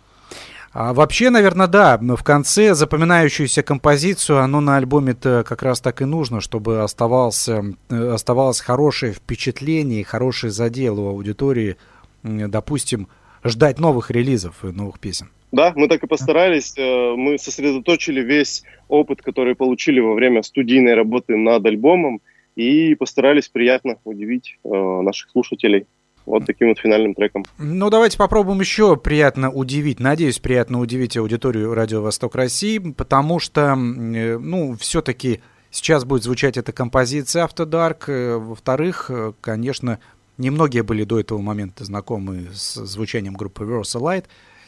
А 0.74 0.94
вообще, 0.94 1.30
наверное, 1.30 1.68
да. 1.68 1.98
В 1.98 2.22
конце 2.24 2.76
запоминающуюся 2.76 3.63
композицию, 3.63 4.39
оно 4.39 4.60
на 4.60 4.76
альбоме-то 4.76 5.46
как 5.48 5.63
раз 5.63 5.80
так 5.80 6.02
и 6.02 6.06
нужно, 6.06 6.41
чтобы 6.41 6.84
оставался, 6.84 7.63
э, 7.89 8.10
оставалось 8.10 8.60
хорошее 8.60 9.13
впечатление 9.13 10.02
и 10.02 10.04
хороший 10.04 10.50
задел 10.50 11.00
у 11.00 11.08
аудитории, 11.08 11.78
допустим, 12.24 13.08
ждать 13.46 13.80
новых 13.80 14.12
релизов 14.12 14.65
и 14.65 14.68
новых 14.68 15.00
песен. 15.00 15.30
Да, 15.56 15.72
мы 15.74 15.88
так 15.88 16.04
и 16.04 16.08
постарались. 16.08 16.74
Э, 16.78 17.15
мы 17.15 17.38
сосредоточили 17.38 18.22
весь 18.22 18.63
опыт, 18.89 19.22
который 19.22 19.56
получили 19.56 20.02
во 20.02 20.13
время 20.13 20.44
студийной 20.44 20.96
работы 20.96 21.38
над 21.38 21.65
альбомом, 21.65 22.20
и 22.58 22.94
постарались 22.96 23.48
приятно 23.48 23.98
удивить 24.04 24.58
э, 24.65 24.70
наших 24.70 25.30
слушателей 25.30 25.88
вот 26.26 26.46
таким 26.46 26.70
вот 26.70 26.80
финальным 26.80 27.13
треком. 27.13 27.46
Ну, 27.58 27.89
давайте 27.89 28.18
попробуем 28.18 28.60
еще 28.60 28.98
приятно 28.98 29.50
удивить, 29.50 30.02
надеюсь, 30.02 30.39
приятно 30.39 30.82
удивить 30.82 31.15
аудиторию 31.15 31.74
Радио 31.74 32.02
Восток 32.02 32.36
России, 32.36 32.80
потому 32.80 33.39
что, 33.39 33.62
э, 33.62 34.38
ну, 34.38 34.76
все-таки 34.78 35.39
сейчас 35.72 36.04
будет 36.04 36.24
звучать 36.24 36.58
эта 36.58 36.74
композиция. 36.74 37.48
Э, 37.48 38.38
во-вторых, 38.38 39.10
конечно, 39.39 40.00
немногие 40.38 40.84
были 40.84 41.06
до 41.06 41.18
этого 41.18 41.39
момента 41.39 41.86
знакомы 41.86 42.48
с 42.54 42.74
звучанием 42.86 43.36
группы 43.36 43.63
Versa 43.63 44.02
Light. 44.02 44.26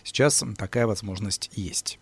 Сейчас 0.07 0.41
такая 0.57 0.87
возможность 0.87 1.49
есть. 1.53 1.99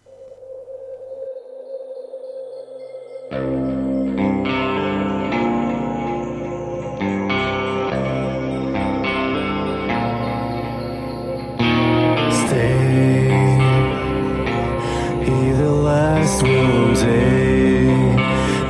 last 15.86 16.42
will 16.44 16.94
day 16.96 17.86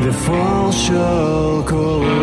the 0.03 0.13
fall 0.13 0.71
shall 0.71 1.63
call 1.63 2.14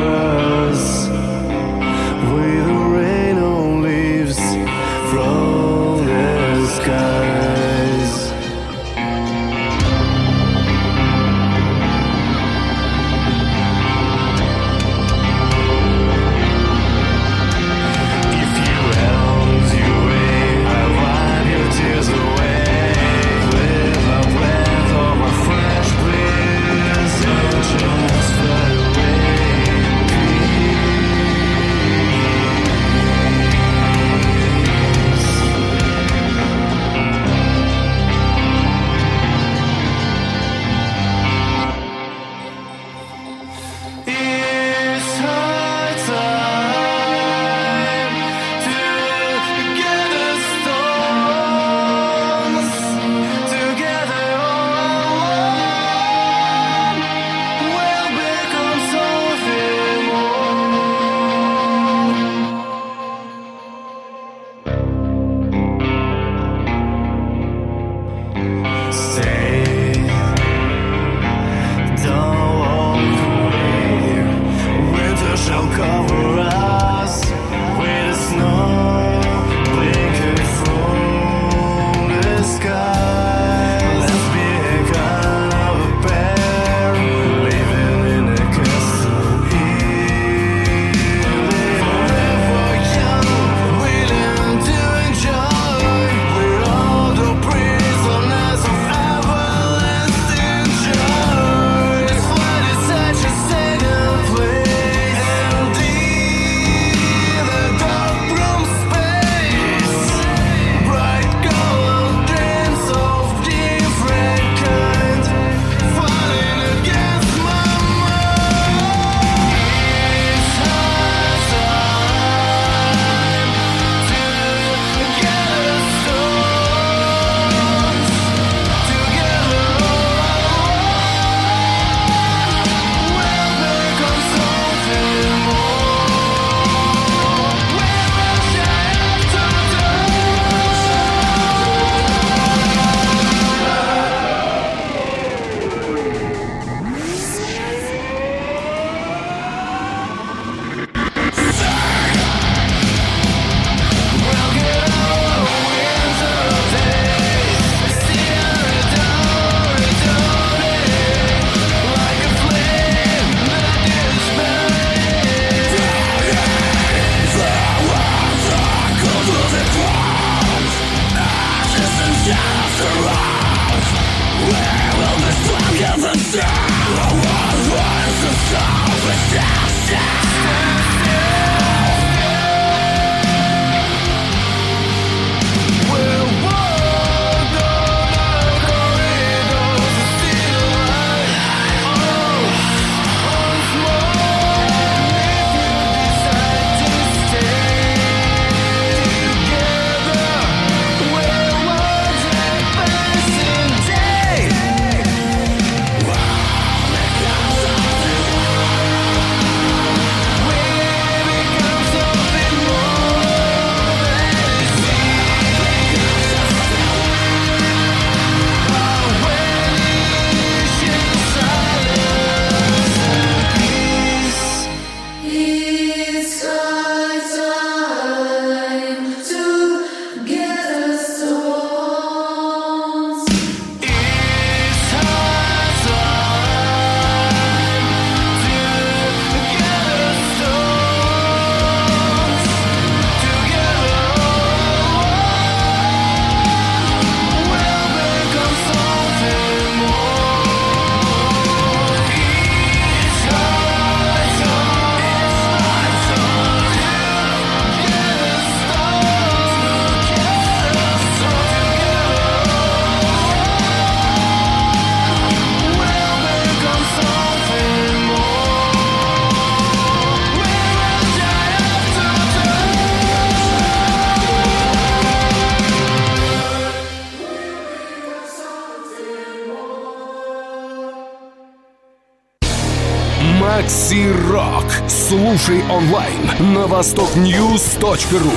Слушай 285.32 285.62
онлайн 285.70 286.52
на 286.54 286.66
востокньюз.ру. 286.66 288.32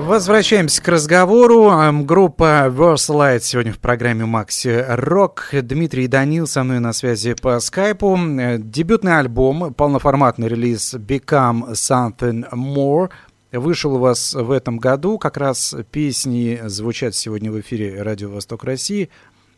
Возвращаемся 0.00 0.82
к 0.82 0.88
разговору. 0.88 1.70
Эм, 1.70 2.04
Группа 2.04 2.66
Versalite 2.68 3.40
сегодня 3.40 3.72
в 3.72 3.78
программе 3.78 4.26
Макси 4.26 4.84
Рок. 4.86 5.48
Дмитрий 5.52 6.06
Данил 6.06 6.46
со 6.46 6.64
мной 6.64 6.80
на 6.80 6.92
связи 6.92 7.32
по 7.32 7.58
скайпу. 7.60 8.14
Э, 8.14 8.58
Дебютный 8.58 9.18
альбом, 9.18 9.72
полноформатный 9.72 10.48
релиз 10.48 10.92
Become 10.96 11.72
Something 11.72 12.50
More 12.52 13.08
вышел 13.52 13.94
у 13.94 13.98
вас 13.98 14.34
в 14.34 14.50
этом 14.50 14.76
году. 14.76 15.16
Как 15.16 15.38
раз 15.38 15.74
песни 15.92 16.60
звучат 16.66 17.14
сегодня 17.14 17.50
в 17.50 17.58
эфире 17.58 18.02
Радио 18.02 18.28
Восток 18.28 18.64
России. 18.64 19.08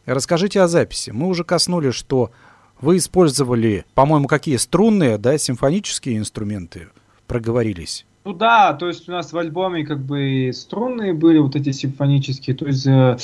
Расскажите 0.05 0.61
о 0.61 0.68
записи. 0.68 1.11
Мы 1.11 1.27
уже 1.27 1.43
коснулись, 1.43 1.95
что 1.95 2.31
вы 2.81 2.99
использовали, 2.99 3.85
по-моему, 3.95 4.27
какие 4.27 4.57
струнные, 4.57 5.18
да, 5.18 5.39
симфонические 5.39 6.18
инструменты 6.18 6.89
проговорились. 7.27 8.07
Ну 8.24 8.33
да, 8.33 8.72
то 8.72 8.89
есть 8.89 9.09
у 9.09 9.12
нас 9.12 9.33
в 9.33 9.39
альбоме 9.39 9.87
как 9.87 10.01
бы 10.01 10.51
струнные 10.53 11.12
были, 11.12 11.39
вот 11.39 11.55
эти 11.55 11.70
симфонические, 11.70 12.57
то 12.57 12.66
есть 12.66 12.87
э, 12.87 13.16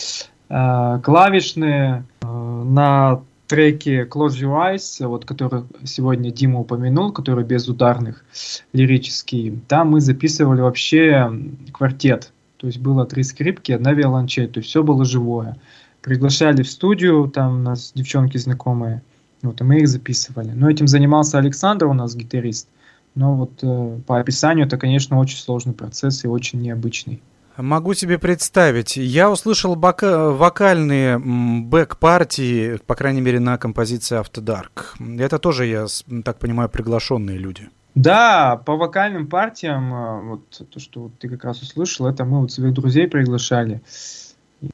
э, 0.48 1.00
клавишные 1.02 2.04
э, 2.20 2.26
на 2.26 3.20
треке 3.48 4.04
Close 4.04 4.40
Your 4.40 4.74
Eyes, 4.74 5.06
вот 5.06 5.24
который 5.24 5.64
сегодня 5.84 6.30
Дима 6.30 6.60
упомянул, 6.60 7.12
который 7.12 7.44
без 7.44 7.68
ударных, 7.68 8.24
лирический, 8.72 9.60
там 9.68 9.90
мы 9.90 10.00
записывали 10.00 10.60
вообще 10.60 11.30
квартет. 11.72 12.32
То 12.56 12.68
есть 12.68 12.78
было 12.78 13.04
три 13.04 13.24
скрипки, 13.24 13.72
одна 13.72 13.92
виолончель, 13.92 14.48
то 14.48 14.58
есть 14.58 14.70
все 14.70 14.84
было 14.84 15.04
живое. 15.04 15.56
Приглашали 16.00 16.62
в 16.62 16.70
студию, 16.70 17.28
там 17.28 17.56
у 17.56 17.58
нас 17.58 17.92
девчонки 17.92 18.38
знакомые, 18.38 19.02
вот, 19.42 19.60
и 19.60 19.64
мы 19.64 19.80
их 19.80 19.88
записывали. 19.88 20.52
Но 20.54 20.70
этим 20.70 20.86
занимался 20.86 21.38
Александр, 21.38 21.86
у 21.86 21.94
нас 21.94 22.14
гитарист. 22.14 22.68
Но 23.14 23.34
вот 23.34 23.52
э, 23.62 23.98
по 24.06 24.18
описанию 24.18 24.66
это, 24.66 24.78
конечно, 24.78 25.18
очень 25.18 25.38
сложный 25.38 25.74
процесс 25.74 26.24
и 26.24 26.28
очень 26.28 26.62
необычный. 26.62 27.20
Могу 27.56 27.92
себе 27.92 28.18
представить. 28.18 28.96
Я 28.96 29.30
услышал 29.30 29.76
бока- 29.76 30.30
вокальные 30.30 31.18
бэк-партии, 31.18 32.78
по 32.86 32.94
крайней 32.94 33.20
мере, 33.20 33.40
на 33.40 33.58
композиции 33.58 34.18
After 34.18 34.42
Dark. 34.42 35.20
Это 35.20 35.38
тоже, 35.38 35.66
я 35.66 35.86
так 36.24 36.38
понимаю, 36.38 36.70
приглашенные 36.70 37.36
люди. 37.36 37.68
Да, 37.94 38.56
по 38.64 38.76
вокальным 38.76 39.26
партиям, 39.26 39.92
э, 39.92 40.20
вот 40.22 40.62
то, 40.70 40.80
что 40.80 41.02
вот 41.02 41.18
ты 41.18 41.28
как 41.28 41.44
раз 41.44 41.60
услышал, 41.60 42.06
это 42.06 42.24
мы 42.24 42.40
вот 42.40 42.52
своих 42.52 42.72
друзей 42.72 43.06
приглашали. 43.06 43.82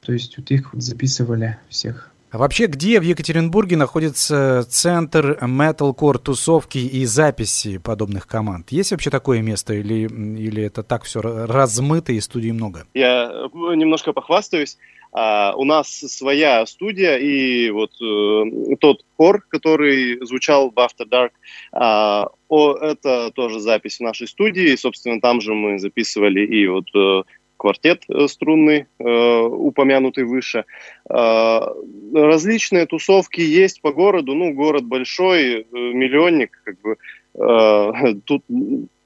То 0.03 0.13
есть 0.13 0.39
вот 0.39 0.51
их 0.51 0.73
вот 0.73 0.83
записывали 0.83 1.59
всех. 1.69 2.13
Вообще, 2.33 2.67
где 2.67 3.01
в 3.01 3.03
Екатеринбурге 3.03 3.77
находится 3.77 4.63
центр 4.69 5.39
металкор 5.43 6.19
тусовки 6.19 6.79
и 6.79 7.07
записи 7.07 7.79
подобных 7.79 8.27
команд? 8.27 8.71
Есть 8.71 8.91
вообще 8.91 9.11
такое 9.11 9.41
место 9.41 9.73
или, 9.75 10.07
или 10.07 10.63
это 10.63 10.83
так 10.83 11.05
все 11.05 11.21
размыто 11.23 12.13
и 12.13 12.21
студий 12.21 12.53
много? 12.53 12.87
Я 12.93 13.31
э, 13.31 13.75
немножко 13.75 14.13
похвастаюсь. 14.13 14.77
А, 15.11 15.55
у 15.57 15.65
нас 15.65 15.89
своя 15.89 16.67
студия, 16.67 17.17
и 17.17 17.71
вот 17.71 17.91
э, 18.03 18.77
тот 18.79 19.05
хор, 19.17 19.43
который 19.49 20.25
звучал 20.27 20.71
в 20.71 20.75
After 20.75 21.09
Dark, 21.11 21.31
а, 21.73 22.29
о, 22.49 22.75
это 22.77 23.31
тоже 23.35 23.61
запись 23.61 23.99
в 23.99 24.03
нашей 24.03 24.29
студии. 24.29 24.73
И, 24.73 24.77
собственно, 24.77 25.21
там 25.21 25.41
же 25.41 25.55
мы 25.55 25.79
записывали 25.79 26.45
и 26.45 26.67
вот 26.67 26.87
э, 26.95 27.23
квартет 27.59 28.05
э, 28.09 28.27
струнный, 28.29 28.87
э, 28.99 29.05
упомянутый 29.05 30.25
выше. 30.25 30.65
А, 31.11 31.75
различные 32.15 32.87
тусовки 32.87 33.41
есть 33.41 33.83
по 33.83 33.93
городу. 33.93 34.35
Ну, 34.35 34.55
город 34.55 34.85
большой, 34.85 35.61
э, 35.61 35.65
миллионник, 35.73 36.59
как 36.65 36.81
бы. 36.81 36.97
тут 38.25 38.43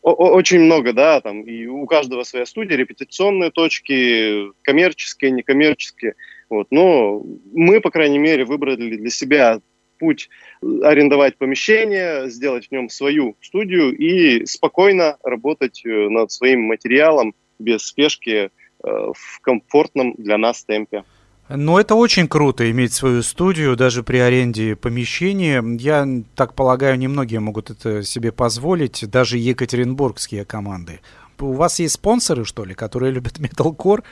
очень 0.00 0.60
много, 0.60 0.94
да, 0.94 1.20
там, 1.20 1.42
и 1.42 1.66
у 1.66 1.84
каждого 1.86 2.22
своя 2.22 2.46
студия, 2.46 2.78
репетиционные 2.78 3.50
точки, 3.50 4.52
коммерческие, 4.62 5.32
некоммерческие. 5.32 6.14
Вот. 6.48 6.68
Но 6.70 7.22
мы, 7.52 7.80
по 7.80 7.90
крайней 7.90 8.18
мере, 8.18 8.44
выбрали 8.46 8.96
для 8.96 9.10
себя 9.10 9.60
путь 9.98 10.30
арендовать 10.62 11.36
помещение, 11.36 12.30
сделать 12.30 12.68
в 12.68 12.72
нем 12.72 12.88
свою 12.88 13.36
студию 13.42 13.94
и 13.94 14.46
спокойно 14.46 15.18
работать 15.22 15.82
над 15.84 16.32
своим 16.32 16.62
материалом 16.62 17.34
без 17.62 17.82
спешки 17.86 18.30
э, 18.30 18.50
в 18.82 19.40
комфортном 19.40 20.14
для 20.18 20.38
нас 20.38 20.64
темпе. 20.64 21.04
Но 21.48 21.78
это 21.78 21.94
очень 21.94 22.28
круто 22.28 22.70
иметь 22.70 22.92
свою 22.92 23.22
студию, 23.22 23.76
даже 23.76 24.02
при 24.02 24.18
аренде 24.18 24.74
помещения. 24.76 25.62
Я 25.78 26.06
так 26.34 26.54
полагаю, 26.54 26.98
немногие 26.98 27.40
могут 27.40 27.70
это 27.70 28.02
себе 28.02 28.32
позволить, 28.32 29.04
даже 29.10 29.36
екатеринбургские 29.38 30.44
команды. 30.44 31.00
У 31.38 31.52
вас 31.52 31.80
есть 31.80 31.94
спонсоры, 31.94 32.44
что 32.44 32.64
ли, 32.64 32.74
которые 32.74 33.12
любят 33.12 33.38
металкор? 33.38 34.02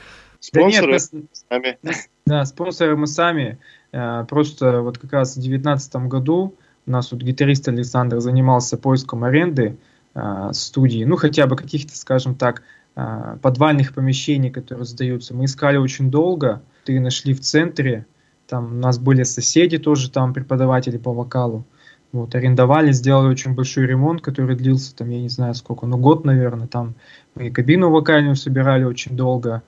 Да 0.53 0.61
нет, 0.63 0.73
Спонсоры 0.83 0.93
нас- 0.93 1.11
сами. 1.49 1.77
Да, 2.25 2.45
спонсоры 2.45 2.97
мы 2.97 3.07
сами. 3.07 3.57
Э, 3.91 4.25
Просто 4.27 4.81
вот 4.81 4.97
как 4.97 5.13
раз 5.13 5.31
в 5.31 5.41
2019 5.41 6.07
году 6.07 6.55
у 6.85 6.91
нас 6.91 7.11
вот 7.11 7.21
гитарист 7.21 7.67
Александр 7.67 8.19
занимался 8.19 8.77
поиском 8.77 9.23
аренды 9.23 9.77
э, 10.13 10.49
студии, 10.53 11.03
ну 11.05 11.15
хотя 11.15 11.47
бы 11.47 11.55
каких-то, 11.55 11.95
скажем 11.97 12.35
так, 12.35 12.63
подвальных 12.93 13.93
помещений, 13.93 14.49
которые 14.49 14.85
сдаются. 14.85 15.33
Мы 15.33 15.45
искали 15.45 15.77
очень 15.77 16.11
долго, 16.11 16.61
и 16.85 16.99
нашли 16.99 17.33
в 17.33 17.39
центре. 17.39 18.05
Там 18.47 18.73
у 18.73 18.75
нас 18.75 18.99
были 18.99 19.23
соседи 19.23 19.77
тоже, 19.77 20.11
там 20.11 20.33
преподаватели 20.33 20.97
по 20.97 21.13
вокалу. 21.13 21.65
Вот, 22.11 22.35
арендовали, 22.35 22.91
сделали 22.91 23.31
очень 23.31 23.55
большой 23.55 23.85
ремонт, 23.85 24.21
который 24.21 24.57
длился 24.57 24.93
там, 24.93 25.09
я 25.09 25.21
не 25.21 25.29
знаю 25.29 25.55
сколько, 25.55 25.85
ну 25.85 25.97
год, 25.97 26.25
наверное. 26.25 26.67
Там 26.67 26.95
мы 27.35 27.47
и 27.47 27.51
кабину 27.51 27.89
вокальную 27.89 28.35
собирали 28.35 28.83
очень 28.83 29.15
долго, 29.15 29.63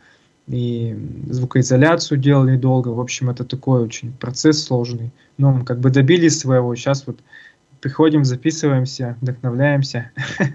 и 0.48 0.98
звукоизоляцию 1.30 2.18
делали 2.18 2.58
долго. 2.58 2.90
В 2.90 3.00
общем, 3.00 3.30
это 3.30 3.46
такой 3.46 3.82
очень 3.82 4.12
процесс 4.12 4.62
сложный. 4.62 5.14
Но 5.38 5.54
мы 5.54 5.64
как 5.64 5.80
бы 5.80 5.90
добились 5.90 6.38
своего. 6.38 6.76
Сейчас 6.76 7.08
вот 7.08 7.20
приходим, 7.80 8.26
записываемся, 8.26 9.16
вдохновляемся. 9.22 10.12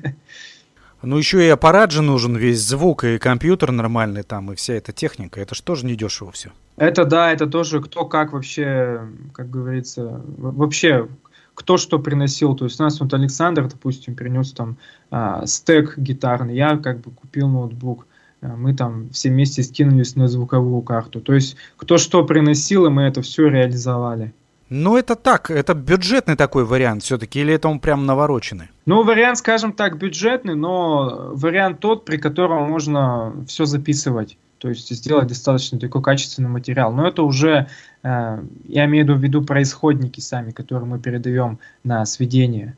Ну, 1.02 1.16
еще 1.16 1.44
и 1.46 1.48
аппарат 1.48 1.92
же 1.92 2.02
нужен, 2.02 2.36
весь 2.36 2.60
звук, 2.60 3.04
и 3.04 3.18
компьютер 3.18 3.70
нормальный 3.70 4.24
там, 4.24 4.52
и 4.52 4.56
вся 4.56 4.74
эта 4.74 4.92
техника. 4.92 5.40
Это 5.40 5.54
же 5.54 5.62
тоже 5.62 5.86
недешево 5.86 6.32
все. 6.32 6.50
Это 6.76 7.04
да, 7.04 7.32
это 7.32 7.46
тоже 7.46 7.80
кто 7.80 8.04
как 8.04 8.32
вообще, 8.32 9.00
как 9.32 9.50
говорится, 9.50 10.22
вообще 10.36 11.08
кто 11.54 11.76
что 11.76 11.98
приносил. 11.98 12.54
То 12.54 12.64
есть 12.64 12.80
у 12.80 12.84
нас 12.84 13.00
вот 13.00 13.12
Александр, 13.14 13.68
допустим, 13.68 14.14
принес 14.14 14.52
там 14.52 14.76
а, 15.10 15.44
стек 15.46 15.98
гитарный, 15.98 16.54
я 16.54 16.76
как 16.76 17.00
бы 17.00 17.10
купил 17.10 17.48
ноутбук. 17.48 18.06
А, 18.40 18.56
Мы 18.56 18.74
там 18.74 19.10
все 19.10 19.30
вместе 19.30 19.64
скинулись 19.64 20.14
на 20.14 20.28
звуковую 20.28 20.82
карту. 20.82 21.20
То 21.20 21.34
есть 21.34 21.56
кто 21.76 21.98
что 21.98 22.24
приносил, 22.24 22.86
и 22.86 22.90
мы 22.90 23.02
это 23.02 23.22
все 23.22 23.48
реализовали. 23.48 24.32
Ну, 24.70 24.96
это 24.96 25.16
так, 25.16 25.50
это 25.50 25.74
бюджетный 25.74 26.36
такой 26.36 26.64
вариант 26.64 27.02
все-таки, 27.02 27.40
или 27.40 27.54
это 27.54 27.68
он 27.68 27.80
прям 27.80 28.04
навороченный? 28.04 28.68
Ну, 28.84 29.02
вариант, 29.02 29.38
скажем 29.38 29.72
так, 29.72 29.98
бюджетный, 29.98 30.54
но 30.54 31.30
вариант 31.32 31.80
тот, 31.80 32.04
при 32.04 32.18
котором 32.18 32.68
можно 32.68 33.32
все 33.46 33.64
записывать. 33.64 34.36
То 34.58 34.68
есть 34.68 34.90
сделать 34.94 35.28
достаточно 35.28 35.78
такой 35.78 36.02
качественный 36.02 36.50
материал. 36.50 36.92
Но 36.92 37.06
это 37.06 37.22
уже, 37.22 37.68
э, 38.02 38.44
я 38.64 38.84
имею 38.86 39.14
в 39.14 39.22
виду 39.22 39.42
про 39.42 39.62
исходники 39.62 40.20
сами, 40.20 40.50
которые 40.50 40.88
мы 40.88 40.98
передаем 40.98 41.60
на 41.84 42.04
сведение. 42.04 42.76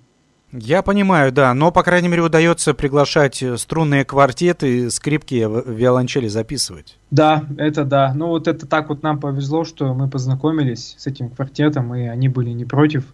Я 0.52 0.82
понимаю, 0.82 1.30
да, 1.30 1.54
но, 1.54 1.70
по 1.70 1.82
крайней 1.82 2.08
мере, 2.08 2.22
удается 2.22 2.74
приглашать 2.74 3.42
э, 3.42 3.56
струнные 3.56 4.04
квартеты, 4.04 4.90
скрипки, 4.90 5.44
в- 5.44 5.70
виолончели 5.70 6.26
записывать. 6.26 6.98
Да, 7.10 7.44
это 7.56 7.84
да. 7.84 8.12
Ну 8.14 8.28
вот 8.28 8.48
это 8.48 8.66
так 8.66 8.88
вот 8.88 9.02
нам 9.02 9.20
повезло, 9.20 9.64
что 9.64 9.94
мы 9.94 10.08
познакомились 10.08 10.96
с 10.98 11.06
этим 11.06 11.30
квартетом, 11.30 11.94
и 11.94 12.02
они 12.06 12.28
были 12.28 12.50
не 12.50 12.64
против. 12.64 13.04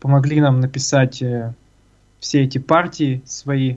Помогли 0.00 0.40
нам 0.40 0.60
написать 0.60 1.22
э, 1.22 1.54
все 2.20 2.42
эти 2.42 2.58
партии 2.58 3.22
свои 3.24 3.76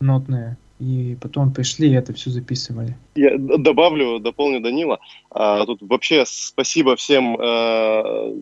нотные. 0.00 0.56
И 0.78 1.16
потом 1.20 1.52
пришли 1.52 1.90
и 1.90 1.94
это 1.94 2.12
все 2.12 2.30
записывали. 2.30 2.96
Я 3.14 3.38
добавлю, 3.38 4.18
дополню 4.18 4.60
Данила. 4.60 4.98
А, 5.30 5.64
тут 5.64 5.78
вообще 5.80 6.24
спасибо 6.26 6.96
всем 6.96 7.36
э, 7.40 8.34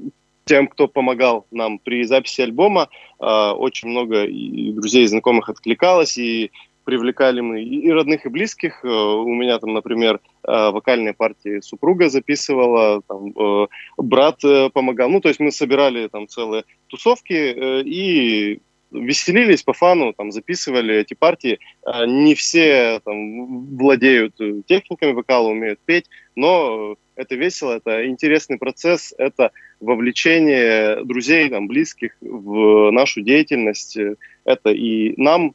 тем, 0.50 0.66
кто 0.66 0.88
помогал 0.88 1.46
нам 1.52 1.78
при 1.78 2.02
записи 2.02 2.40
альбома. 2.40 2.88
А, 3.20 3.54
очень 3.54 3.88
много 3.88 4.24
и 4.24 4.72
друзей, 4.72 5.04
и 5.04 5.06
знакомых 5.06 5.48
откликалось, 5.48 6.18
и 6.18 6.50
привлекали 6.84 7.40
мы 7.40 7.62
и 7.62 7.88
родных, 7.92 8.26
и 8.26 8.28
близких. 8.28 8.84
Э, 8.84 8.88
У 8.88 9.32
меня 9.32 9.60
там, 9.60 9.74
например, 9.74 10.16
э, 10.16 10.70
вокальные 10.70 11.14
партии 11.14 11.60
супруга 11.60 12.08
записывала, 12.08 13.00
там, 13.06 13.28
э, 13.28 13.66
брат 13.96 14.40
помогал. 14.72 15.08
Ну, 15.08 15.20
то 15.20 15.28
есть 15.28 15.38
мы 15.38 15.52
собирали 15.52 16.08
там 16.08 16.26
целые 16.26 16.64
тусовки 16.88 17.82
и 17.86 18.58
веселились 18.90 19.62
по 19.62 19.72
фану, 19.72 20.12
там, 20.12 20.32
записывали 20.32 20.96
эти 20.96 21.14
партии. 21.14 21.60
Не 22.06 22.34
все 22.34 23.00
там, 23.04 23.76
владеют 23.76 24.34
техниками 24.66 25.12
вокала, 25.12 25.46
умеют 25.46 25.78
петь, 25.86 26.06
но 26.34 26.96
это 27.20 27.36
весело, 27.36 27.76
это 27.76 28.06
интересный 28.06 28.58
процесс, 28.58 29.14
это 29.18 29.52
вовлечение 29.80 31.04
друзей, 31.04 31.48
там, 31.48 31.66
близких 31.66 32.12
в 32.20 32.90
нашу 32.90 33.22
деятельность. 33.22 33.96
Это 34.44 34.70
и 34.70 35.14
нам 35.16 35.54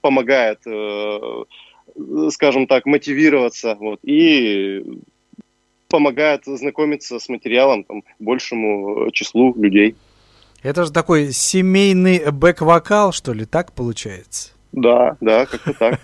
помогает, 0.00 0.60
э, 0.66 1.44
скажем 2.30 2.66
так, 2.66 2.86
мотивироваться, 2.86 3.76
вот, 3.80 4.00
и 4.02 4.82
помогает 5.88 6.42
знакомиться 6.44 7.18
с 7.18 7.28
материалом 7.28 7.84
там, 7.84 8.02
большему 8.18 9.10
числу 9.12 9.54
людей. 9.54 9.94
Это 10.62 10.84
же 10.84 10.92
такой 10.92 11.30
семейный 11.32 12.30
бэк-вокал, 12.30 13.12
что 13.12 13.32
ли, 13.32 13.44
так 13.44 13.72
получается? 13.72 14.52
Да, 14.74 15.16
да, 15.20 15.46
как-то 15.46 15.72
так. 15.72 16.00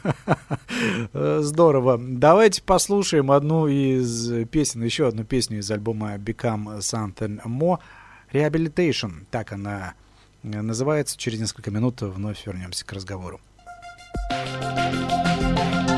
Здорово. 1.43 1.99
Давайте 2.01 2.63
послушаем 2.63 3.33
одну 3.33 3.67
из 3.67 4.47
песен, 4.49 4.85
еще 4.85 5.09
одну 5.09 5.25
песню 5.25 5.59
из 5.59 5.71
альбома 5.71 6.15
Become 6.15 6.79
Something 6.79 7.41
More. 7.45 7.79
Rehabilitation, 8.33 9.27
так 9.33 9.53
она 9.53 9.95
э, 10.45 10.63
называется. 10.63 11.19
Через 11.19 11.41
несколько 11.41 11.73
минут 11.73 12.01
вновь 12.01 12.47
вернемся 12.47 12.87
к 12.87 12.93
разговору. 12.93 13.41
thank 14.33 15.89
you 15.89 15.90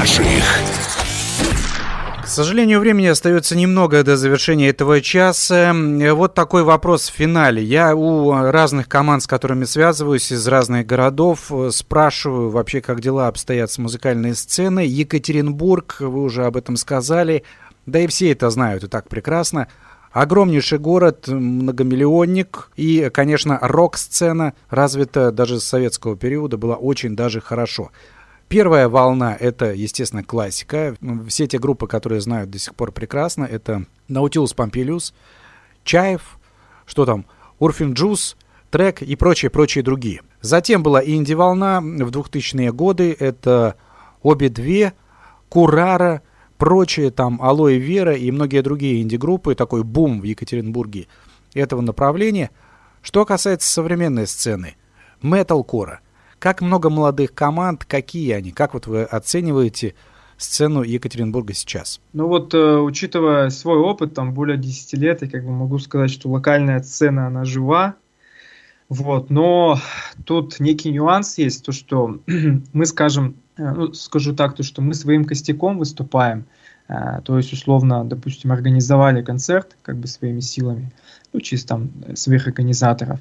наших. 0.00 0.44
К 2.22 2.26
сожалению, 2.26 2.80
времени 2.80 3.06
остается 3.06 3.54
немного 3.54 4.02
до 4.02 4.16
завершения 4.16 4.68
этого 4.68 5.02
часа. 5.02 5.74
Э, 5.74 6.12
вот 6.14 6.32
такой 6.32 6.62
вопрос 6.62 7.10
в 7.10 7.14
финале. 7.14 7.62
Я 7.62 7.94
у 7.94 8.32
разных 8.32 8.88
команд, 8.88 9.24
с 9.24 9.26
которыми 9.26 9.64
связываюсь, 9.64 10.32
из 10.32 10.46
разных 10.48 10.86
городов, 10.86 11.52
э, 11.52 11.68
спрашиваю 11.70 12.48
вообще, 12.48 12.80
как 12.80 13.02
дела 13.02 13.28
обстоят 13.28 13.70
с 13.70 13.76
музыкальной 13.76 14.34
сценой. 14.34 14.88
Екатеринбург, 14.88 15.96
вы 16.00 16.22
уже 16.22 16.46
об 16.46 16.56
этом 16.56 16.76
сказали, 16.76 17.42
да 17.84 17.98
и 17.98 18.06
все 18.06 18.32
это 18.32 18.48
знают 18.48 18.84
и 18.84 18.88
так 18.88 19.06
прекрасно. 19.06 19.68
Огромнейший 20.12 20.78
город, 20.78 21.28
многомиллионник, 21.28 22.70
и, 22.74 23.10
конечно, 23.12 23.58
рок-сцена 23.60 24.54
развита 24.70 25.30
даже 25.30 25.60
с 25.60 25.64
советского 25.64 26.16
периода, 26.16 26.56
была 26.56 26.76
очень 26.76 27.14
даже 27.14 27.42
хорошо. 27.42 27.90
Первая 28.50 28.88
волна— 28.88 29.36
это, 29.40 29.72
естественно, 29.72 30.24
классика. 30.24 30.96
Все 31.28 31.46
те 31.46 31.60
группы, 31.60 31.86
которые 31.86 32.20
знают 32.20 32.50
до 32.50 32.58
сих 32.58 32.74
пор 32.74 32.90
прекрасно, 32.90 33.44
это 33.44 33.84
Наутилус 34.08 34.54
Помпилиус, 34.54 35.14
Чайф, 35.84 36.36
что 36.84 37.06
там, 37.06 37.26
Урфин 37.60 37.92
Джюс, 37.92 38.36
Трек 38.70 39.02
и 39.02 39.14
прочие-прочие 39.14 39.84
другие. 39.84 40.22
Затем 40.40 40.82
была 40.82 41.00
инди-волна 41.00 41.80
в 41.80 42.10
2000-е 42.10 42.72
годы. 42.72 43.16
Это 43.16 43.76
Обе 44.20 44.48
две, 44.48 44.94
Курара, 45.48 46.22
прочие 46.58 47.12
там 47.12 47.40
Алоэ 47.40 47.78
Вера 47.78 48.16
и 48.16 48.32
многие 48.32 48.62
другие 48.62 49.00
инди-группы. 49.00 49.54
Такой 49.54 49.84
бум 49.84 50.20
в 50.20 50.24
Екатеринбурге 50.24 51.06
этого 51.54 51.82
направления. 51.82 52.50
Что 53.00 53.24
касается 53.24 53.70
современной 53.70 54.26
сцены, 54.26 54.74
металкора. 55.22 56.00
Как 56.40 56.62
много 56.62 56.88
молодых 56.88 57.34
команд, 57.34 57.84
какие 57.84 58.32
они? 58.32 58.50
Как 58.50 58.72
вот 58.72 58.86
вы 58.86 59.02
оцениваете 59.02 59.94
сцену 60.38 60.82
Екатеринбурга 60.82 61.52
сейчас? 61.52 62.00
Ну 62.14 62.28
вот, 62.28 62.54
э, 62.54 62.78
учитывая 62.78 63.50
свой 63.50 63.76
опыт, 63.76 64.14
там 64.14 64.32
более 64.32 64.56
10 64.56 64.94
лет, 64.94 65.20
я 65.20 65.28
как 65.28 65.44
бы 65.44 65.50
могу 65.50 65.78
сказать, 65.78 66.10
что 66.10 66.30
локальная 66.30 66.80
сцена, 66.82 67.26
она 67.26 67.44
жива. 67.44 67.96
Вот, 68.88 69.28
но 69.28 69.78
тут 70.24 70.60
некий 70.60 70.90
нюанс 70.90 71.36
есть, 71.36 71.62
то 71.62 71.72
что 71.72 72.20
мы 72.72 72.86
скажем, 72.86 73.36
э, 73.58 73.70
ну, 73.70 73.92
скажу 73.92 74.34
так, 74.34 74.56
то 74.56 74.62
что 74.62 74.80
мы 74.80 74.94
своим 74.94 75.26
костяком 75.26 75.76
выступаем, 75.76 76.46
э, 76.88 77.20
то 77.22 77.36
есть 77.36 77.52
условно, 77.52 78.02
допустим, 78.02 78.50
организовали 78.50 79.22
концерт 79.22 79.76
как 79.82 79.98
бы 79.98 80.06
своими 80.06 80.40
силами, 80.40 80.90
ну 81.34 81.40
чисто 81.40 81.68
там 81.68 81.90
э, 82.06 82.16
своих 82.16 82.46
организаторов, 82.46 83.20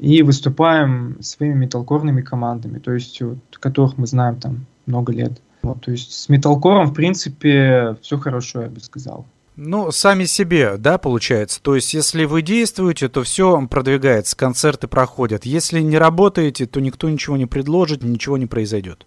и 0.00 0.22
выступаем 0.22 1.16
своими 1.20 1.54
металкорными 1.54 2.22
командами, 2.22 2.78
то 2.78 2.92
есть 2.92 3.20
вот, 3.22 3.38
которых 3.60 3.98
мы 3.98 4.06
знаем 4.06 4.40
там 4.40 4.66
много 4.86 5.12
лет. 5.12 5.40
Вот, 5.62 5.80
то 5.82 5.90
есть 5.90 6.12
с 6.12 6.28
металкором, 6.28 6.88
в 6.88 6.94
принципе, 6.94 7.96
все 8.02 8.18
хорошо, 8.18 8.62
я 8.62 8.68
бы 8.68 8.80
сказал. 8.80 9.26
Ну, 9.56 9.92
сами 9.92 10.24
себе, 10.24 10.76
да, 10.78 10.98
получается. 10.98 11.62
То 11.62 11.76
есть, 11.76 11.94
если 11.94 12.24
вы 12.24 12.42
действуете, 12.42 13.08
то 13.08 13.22
все 13.22 13.64
продвигается, 13.68 14.36
концерты 14.36 14.88
проходят. 14.88 15.46
Если 15.46 15.80
не 15.80 15.96
работаете, 15.96 16.66
то 16.66 16.80
никто 16.80 17.08
ничего 17.08 17.36
не 17.36 17.46
предложит, 17.46 18.02
ничего 18.02 18.36
не 18.36 18.46
произойдет. 18.46 19.06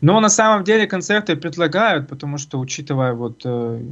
Но 0.00 0.20
на 0.20 0.28
самом 0.28 0.64
деле 0.64 0.86
концерты 0.86 1.36
предлагают, 1.36 2.08
потому 2.08 2.38
что 2.38 2.58
учитывая 2.58 3.12
вот 3.12 3.42
э, 3.44 3.82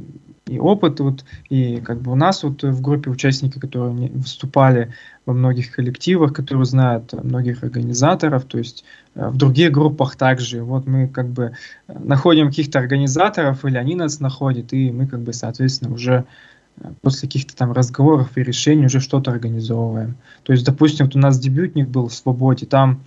и 0.47 0.59
опыт 0.59 0.99
вот 0.99 1.25
и 1.49 1.77
как 1.77 2.01
бы 2.01 2.11
у 2.11 2.15
нас 2.15 2.43
вот 2.43 2.63
в 2.63 2.81
группе 2.81 3.09
участники, 3.09 3.59
которые 3.59 3.91
выступали 4.09 4.93
во 5.25 5.33
многих 5.33 5.71
коллективах, 5.71 6.33
которые 6.33 6.65
знают 6.65 7.13
многих 7.13 7.63
организаторов, 7.63 8.43
то 8.45 8.57
есть 8.57 8.83
э, 9.15 9.29
в 9.29 9.37
других 9.37 9.71
группах 9.71 10.15
также. 10.15 10.63
Вот 10.63 10.85
мы 10.85 11.07
как 11.07 11.29
бы 11.29 11.53
э, 11.87 11.99
находим 11.99 12.49
каких-то 12.49 12.79
организаторов 12.79 13.63
или 13.65 13.77
они 13.77 13.95
нас 13.95 14.19
находят, 14.19 14.73
и 14.73 14.91
мы 14.91 15.07
как 15.07 15.21
бы 15.21 15.33
соответственно 15.33 15.93
уже 15.93 16.25
э, 16.77 16.89
после 17.01 17.27
каких-то 17.27 17.55
там 17.55 17.71
разговоров 17.71 18.37
и 18.37 18.43
решений 18.43 18.87
уже 18.87 18.99
что-то 18.99 19.31
организовываем. 19.31 20.15
То 20.43 20.51
есть, 20.51 20.65
допустим, 20.65 21.05
вот 21.05 21.15
у 21.15 21.19
нас 21.19 21.39
дебютник 21.39 21.87
был 21.87 22.09
в 22.09 22.13
Свободе, 22.13 22.65
там 22.65 23.03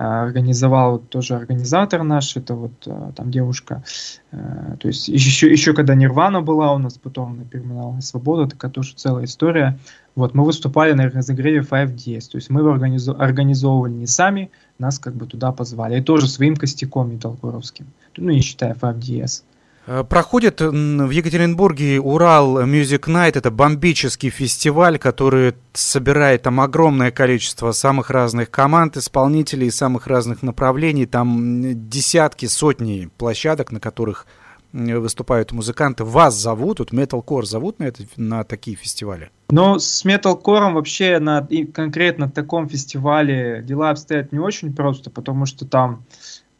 организовал 0.00 0.92
вот 0.92 1.10
тоже 1.10 1.34
организатор 1.34 2.02
наш, 2.02 2.34
это 2.34 2.54
вот 2.54 2.72
э, 2.86 3.12
там 3.14 3.30
девушка, 3.30 3.84
э, 4.32 4.76
то 4.80 4.88
есть 4.88 5.08
еще, 5.08 5.52
еще 5.52 5.74
когда 5.74 5.94
Нирвана 5.94 6.40
была 6.40 6.72
у 6.72 6.78
нас, 6.78 6.96
потом 6.96 7.36
на 7.36 7.44
Перминале 7.44 8.00
Свобода, 8.00 8.48
такая 8.48 8.70
тоже 8.70 8.94
целая 8.94 9.26
история. 9.26 9.78
Вот, 10.14 10.34
мы 10.34 10.44
выступали 10.44 10.92
на 10.92 11.10
разогреве 11.10 11.60
5DS, 11.60 12.30
то 12.30 12.38
есть 12.38 12.48
мы 12.48 12.62
его 12.62 12.74
организо- 12.74 13.16
организовывали 13.16 13.92
не 13.92 14.06
сами, 14.06 14.50
нас 14.78 14.98
как 14.98 15.14
бы 15.14 15.26
туда 15.26 15.52
позвали, 15.52 15.98
и 15.98 16.02
тоже 16.02 16.28
своим 16.28 16.56
костяком 16.56 17.12
металкоровским, 17.12 17.86
ну 18.16 18.30
не 18.30 18.40
считая 18.40 18.74
5DS. 18.74 19.42
Э, 19.86 20.04
Проходит 20.04 20.60
в 20.60 21.10
Екатеринбурге 21.10 22.00
Урал 22.00 22.62
Music 22.62 23.06
Night. 23.06 23.38
Это 23.38 23.50
бомбический 23.50 24.30
фестиваль, 24.30 24.98
который 24.98 25.54
собирает 25.72 26.42
там 26.42 26.60
огромное 26.60 27.10
количество 27.10 27.72
самых 27.72 28.10
разных 28.10 28.50
команд, 28.50 28.96
исполнителей 28.96 29.68
из 29.68 29.76
самых 29.76 30.06
разных 30.06 30.42
направлений. 30.42 31.06
Там 31.06 31.88
десятки, 31.88 32.46
сотни 32.46 33.08
площадок, 33.16 33.72
на 33.72 33.80
которых 33.80 34.26
выступают 34.72 35.52
музыканты. 35.52 36.04
Вас 36.04 36.36
зовут, 36.36 36.78
вот 36.78 36.92
Metalcore 36.92 37.44
зовут 37.44 37.78
на, 37.78 37.84
это, 37.84 38.04
на 38.16 38.44
такие 38.44 38.76
фестивали? 38.76 39.30
Но 39.50 39.78
с 39.78 40.04
металкором 40.04 40.74
вообще 40.74 41.18
на 41.18 41.44
и 41.50 41.64
конкретно 41.64 42.30
таком 42.30 42.68
фестивале 42.68 43.62
дела 43.62 43.90
обстоят 43.90 44.30
не 44.32 44.38
очень 44.38 44.72
просто, 44.72 45.10
потому 45.10 45.46
что 45.46 45.66
там, 45.66 46.04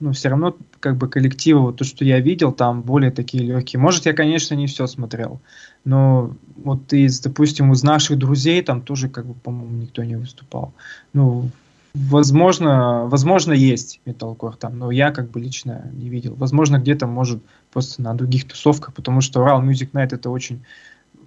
ну, 0.01 0.13
все 0.13 0.31
равно, 0.31 0.57
как 0.81 0.97
бы, 0.97 1.09
коллективы, 1.09 1.61
вот 1.61 1.77
то, 1.77 1.85
что 1.85 2.05
я 2.05 2.21
видел, 2.21 2.53
там 2.53 2.83
более 2.83 3.11
такие 3.11 3.45
легкие. 3.45 3.81
Может, 3.81 4.07
я, 4.07 4.15
конечно, 4.15 4.55
не 4.55 4.67
все 4.67 4.87
смотрел, 4.87 5.41
но 5.85 6.35
вот 6.57 6.93
из, 6.93 7.21
допустим, 7.21 7.73
из 7.73 7.83
наших 7.83 8.19
друзей 8.19 8.63
там 8.63 8.81
тоже, 8.81 9.09
как 9.09 9.27
бы, 9.27 9.35
по-моему, 9.35 9.77
никто 9.77 10.03
не 10.03 10.17
выступал. 10.17 10.73
Ну, 11.13 11.51
возможно, 11.95 13.07
возможно, 13.07 13.53
есть 13.53 14.01
металкор 14.07 14.57
там, 14.57 14.79
но 14.79 14.91
я, 14.91 15.11
как 15.11 15.31
бы, 15.31 15.41
лично 15.41 15.91
не 15.93 16.09
видел. 16.09 16.35
Возможно, 16.35 16.79
где-то, 16.79 17.07
может, 17.07 17.43
просто 17.73 18.01
на 18.03 18.15
других 18.15 18.49
тусовках, 18.49 18.95
потому 18.95 19.21
что 19.21 19.41
Урал 19.41 19.63
Music 19.63 19.91
Night 19.93 20.15
это 20.15 20.31
очень 20.31 20.65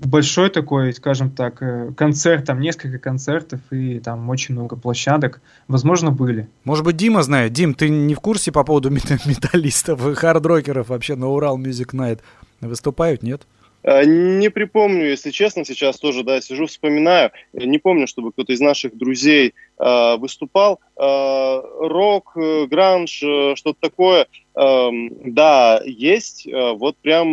большой 0.06 0.50
такой, 0.50 0.94
скажем 0.94 1.30
так, 1.30 1.62
э, 1.62 1.92
концерт, 1.96 2.46
там 2.46 2.60
несколько 2.60 2.98
концертов 3.00 3.60
и 3.72 4.00
там 4.00 4.30
очень 4.30 4.56
много 4.56 4.76
площадок. 4.76 5.42
Возможно, 5.68 6.12
были. 6.12 6.48
Может 6.64 6.86
быть, 6.86 6.98
Дима 6.98 7.24
знает. 7.24 7.54
Дим, 7.54 7.74
ты 7.74 7.90
не 7.90 8.16
в 8.16 8.20
курсе 8.20 8.52
по 8.52 8.64
поводу 8.64 8.90
мета- 8.90 9.20
металлистов 9.26 10.06
и 10.08 10.14
хард-рокеров 10.14 10.90
вообще 10.90 11.16
на 11.16 11.28
Урал 11.28 11.60
Music 11.60 11.94
Night 11.94 12.20
выступают, 12.62 13.24
нет? 13.24 13.44
Э, 13.84 14.06
Не 14.06 14.50
припомню, 14.50 15.10
если 15.10 15.32
честно, 15.32 15.66
сейчас 15.66 16.00
тоже, 16.00 16.24
да, 16.24 16.42
сижу, 16.42 16.66
вспоминаю. 16.66 17.32
Э, 17.54 17.66
Не 17.66 17.78
помню, 17.80 18.08
чтобы 18.08 18.32
кто-то 18.32 18.54
из 18.54 18.62
наших 18.62 18.96
друзей 18.98 19.54
э, 19.78 20.16
выступал. 20.18 20.80
Э, 20.96 21.62
рок, 21.80 22.32
э, 22.36 22.66
гранж, 22.68 23.22
э, 23.24 23.56
что-то 23.56 23.78
такое, 23.82 24.28
эм, 24.56 25.34
да, 25.34 25.82
есть. 25.86 26.48
Э, 26.48 26.74
вот 26.74 26.98
прям 26.98 27.28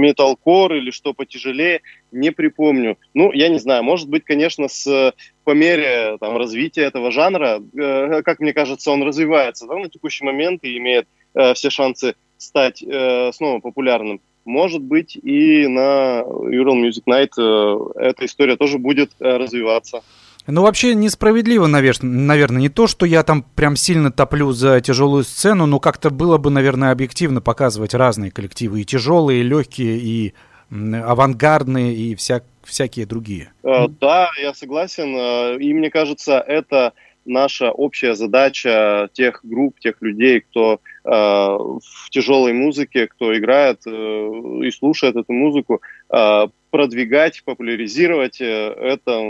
металкор 0.00 0.74
или 0.74 0.90
что 0.90 1.12
потяжелее, 1.12 1.80
не 2.12 2.30
припомню. 2.30 2.96
Ну, 3.14 3.32
я 3.32 3.48
не 3.48 3.58
знаю, 3.58 3.82
может 3.82 4.08
быть, 4.08 4.24
конечно, 4.24 4.68
с, 4.68 4.86
э, 4.86 5.12
по 5.44 5.50
мере 5.50 6.16
там, 6.20 6.36
развития 6.36 6.82
этого 6.82 7.10
жанра, 7.10 7.60
э, 7.78 8.22
как 8.22 8.40
мне 8.40 8.52
кажется, 8.52 8.90
он 8.90 9.02
развивается 9.02 9.66
да, 9.66 9.76
на 9.76 9.88
текущий 9.90 10.24
момент 10.24 10.64
и 10.64 10.78
имеет 10.78 11.06
э, 11.34 11.54
все 11.54 11.70
шансы 11.70 12.14
стать 12.38 12.82
э, 12.82 13.32
снова 13.32 13.60
популярным. 13.60 14.20
Может 14.44 14.82
быть, 14.82 15.16
и 15.16 15.66
на 15.68 16.22
Ural 16.22 16.82
Music 16.82 17.04
Night 17.08 17.30
э, 17.38 18.08
эта 18.08 18.24
история 18.26 18.56
тоже 18.56 18.78
будет 18.78 19.12
э, 19.20 19.36
развиваться. 19.36 20.02
Ну, 20.48 20.62
вообще 20.62 20.96
несправедливо, 20.96 21.68
наверное, 21.68 22.60
не 22.60 22.68
то, 22.68 22.88
что 22.88 23.06
я 23.06 23.22
там 23.22 23.44
прям 23.54 23.76
сильно 23.76 24.10
топлю 24.10 24.50
за 24.50 24.80
тяжелую 24.80 25.22
сцену, 25.22 25.66
но 25.66 25.78
как-то 25.78 26.10
было 26.10 26.36
бы, 26.38 26.50
наверное, 26.50 26.90
объективно 26.90 27.40
показывать 27.40 27.94
разные 27.94 28.32
коллективы, 28.32 28.80
и 28.80 28.84
тяжелые, 28.84 29.40
и 29.40 29.44
легкие, 29.44 29.98
и 29.98 30.34
авангардные, 30.70 31.94
и 31.94 32.14
вся, 32.16 32.42
всякие 32.64 33.06
другие. 33.06 33.52
Э, 33.62 33.86
Да, 34.00 34.30
я 34.42 34.52
согласен. 34.54 35.60
И 35.60 35.72
мне 35.72 35.90
кажется, 35.90 36.40
это 36.40 36.94
наша 37.24 37.70
общая 37.70 38.14
задача 38.14 39.08
тех 39.12 39.40
групп, 39.44 39.78
тех 39.78 40.00
людей, 40.00 40.40
кто 40.40 40.80
в 41.04 42.10
тяжелой 42.10 42.52
музыке, 42.52 43.08
кто 43.08 43.36
играет 43.36 43.80
э, 43.86 43.90
и 43.90 44.70
слушает 44.70 45.16
эту 45.16 45.32
музыку, 45.32 45.80
э, 46.10 46.46
продвигать, 46.70 47.42
популяризировать 47.44 48.40
э, 48.40 48.44
это, 48.44 49.20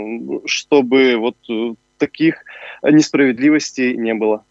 чтобы 0.45 1.17
вот 1.17 1.35
э, 1.49 1.73
таких 1.97 2.35
несправедливостей 2.83 3.95
не 3.97 4.13
было. 4.13 4.43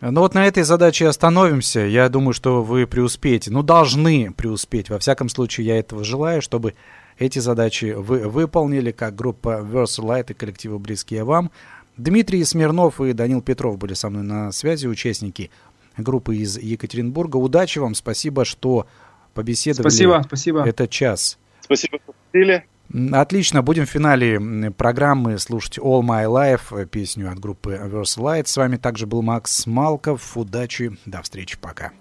Ну 0.00 0.20
вот 0.20 0.34
на 0.34 0.46
этой 0.46 0.62
задаче 0.62 1.08
остановимся. 1.08 1.80
Я 1.80 2.08
думаю, 2.08 2.34
что 2.34 2.62
вы 2.62 2.86
преуспеете. 2.86 3.50
Ну, 3.50 3.62
должны 3.62 4.30
преуспеть. 4.36 4.90
Во 4.90 4.98
всяком 4.98 5.30
случае, 5.30 5.68
я 5.68 5.78
этого 5.78 6.04
желаю, 6.04 6.42
чтобы 6.42 6.74
эти 7.18 7.38
задачи 7.38 7.94
вы 7.96 8.28
выполнили, 8.28 8.92
как 8.92 9.14
группа 9.14 9.60
Versalite 9.62 10.32
и 10.32 10.34
коллективы 10.34 10.78
близкие 10.78 11.24
вам. 11.24 11.50
Дмитрий 11.96 12.44
Смирнов 12.44 13.00
и 13.00 13.14
Данил 13.14 13.40
Петров 13.40 13.78
были 13.78 13.94
со 13.94 14.10
мной 14.10 14.22
на 14.22 14.52
связи, 14.52 14.86
участники 14.86 15.50
группы 15.96 16.36
из 16.36 16.58
Екатеринбурга. 16.58 17.36
Удачи 17.36 17.78
вам, 17.78 17.94
спасибо, 17.94 18.44
что 18.44 18.86
побеседовали. 19.34 19.88
Спасибо, 19.88 20.22
спасибо. 20.26 20.66
Это 20.66 20.88
час. 20.88 21.38
Спасибо, 21.60 21.98
что 22.02 22.14
пригласили. 22.30 22.64
Отлично, 23.12 23.62
будем 23.62 23.84
в 23.84 23.90
финале 23.90 24.70
программы 24.70 25.38
слушать 25.38 25.78
All 25.78 26.02
My 26.02 26.24
Life, 26.26 26.80
э, 26.80 26.86
песню 26.86 27.30
от 27.30 27.38
группы 27.40 27.72
Verse 27.72 28.18
Light. 28.18 28.46
С 28.46 28.56
вами 28.56 28.76
также 28.76 29.06
был 29.06 29.22
Макс 29.22 29.66
Малков. 29.66 30.36
Удачи, 30.36 30.96
до 31.04 31.22
встречи, 31.22 31.58
пока. 31.58 31.92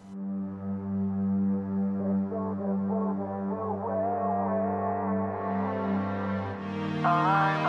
I'm 7.08 7.65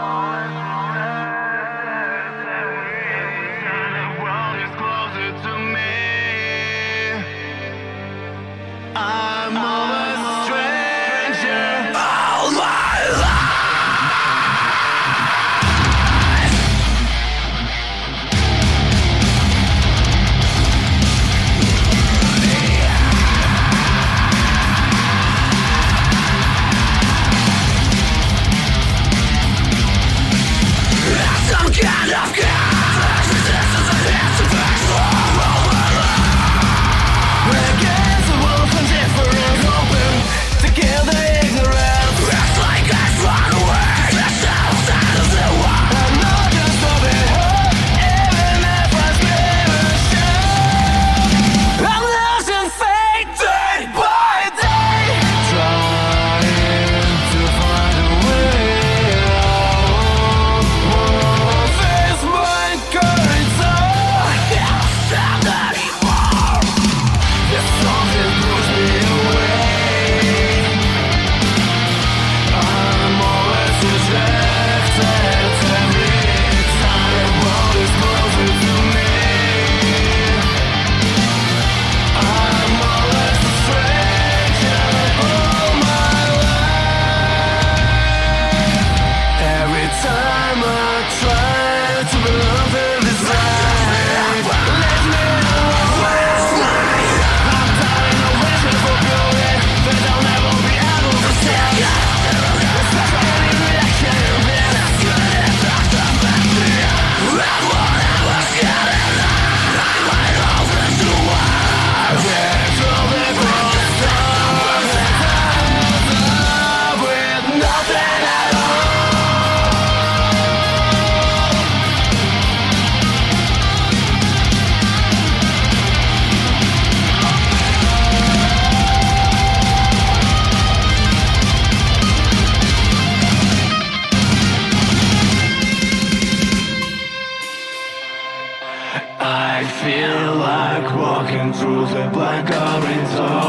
I 139.28 139.64
feel 139.82 140.36
like 140.36 140.94
walking 140.94 141.52
through 141.52 141.86
the 141.86 142.08
black 142.12 142.46
corridor 142.46 143.42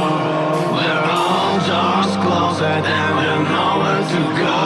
Where 0.74 1.04
all 1.06 1.54
doors 1.70 2.14
closed 2.18 2.64
and 2.64 2.84
there's 2.84 3.48
nowhere 3.48 4.04
to 4.14 4.22
go. 4.42 4.58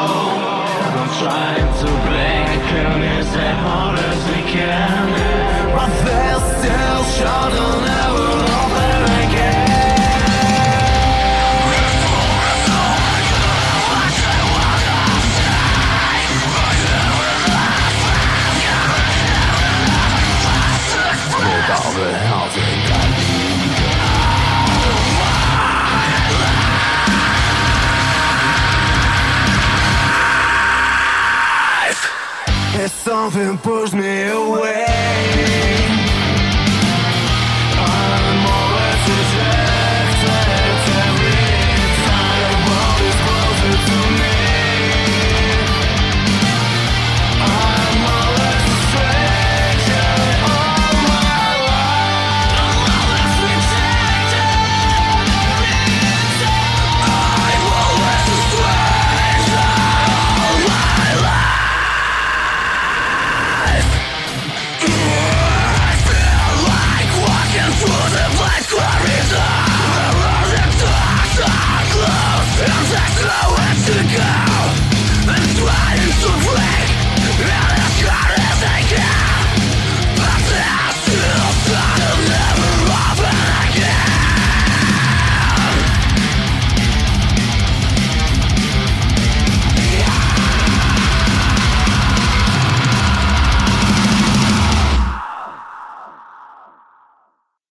I'm 0.96 1.12
trying 1.20 1.72
to 1.82 1.90
break 2.08 2.64
and 2.80 3.04
it's 3.04 3.36
as 3.36 3.58
hard 3.60 4.00
as 4.00 4.22
we 4.30 4.52
can 4.54 5.41
something 33.30 33.56
pulls 33.60 33.94
me 33.94 34.30
away 34.30 34.71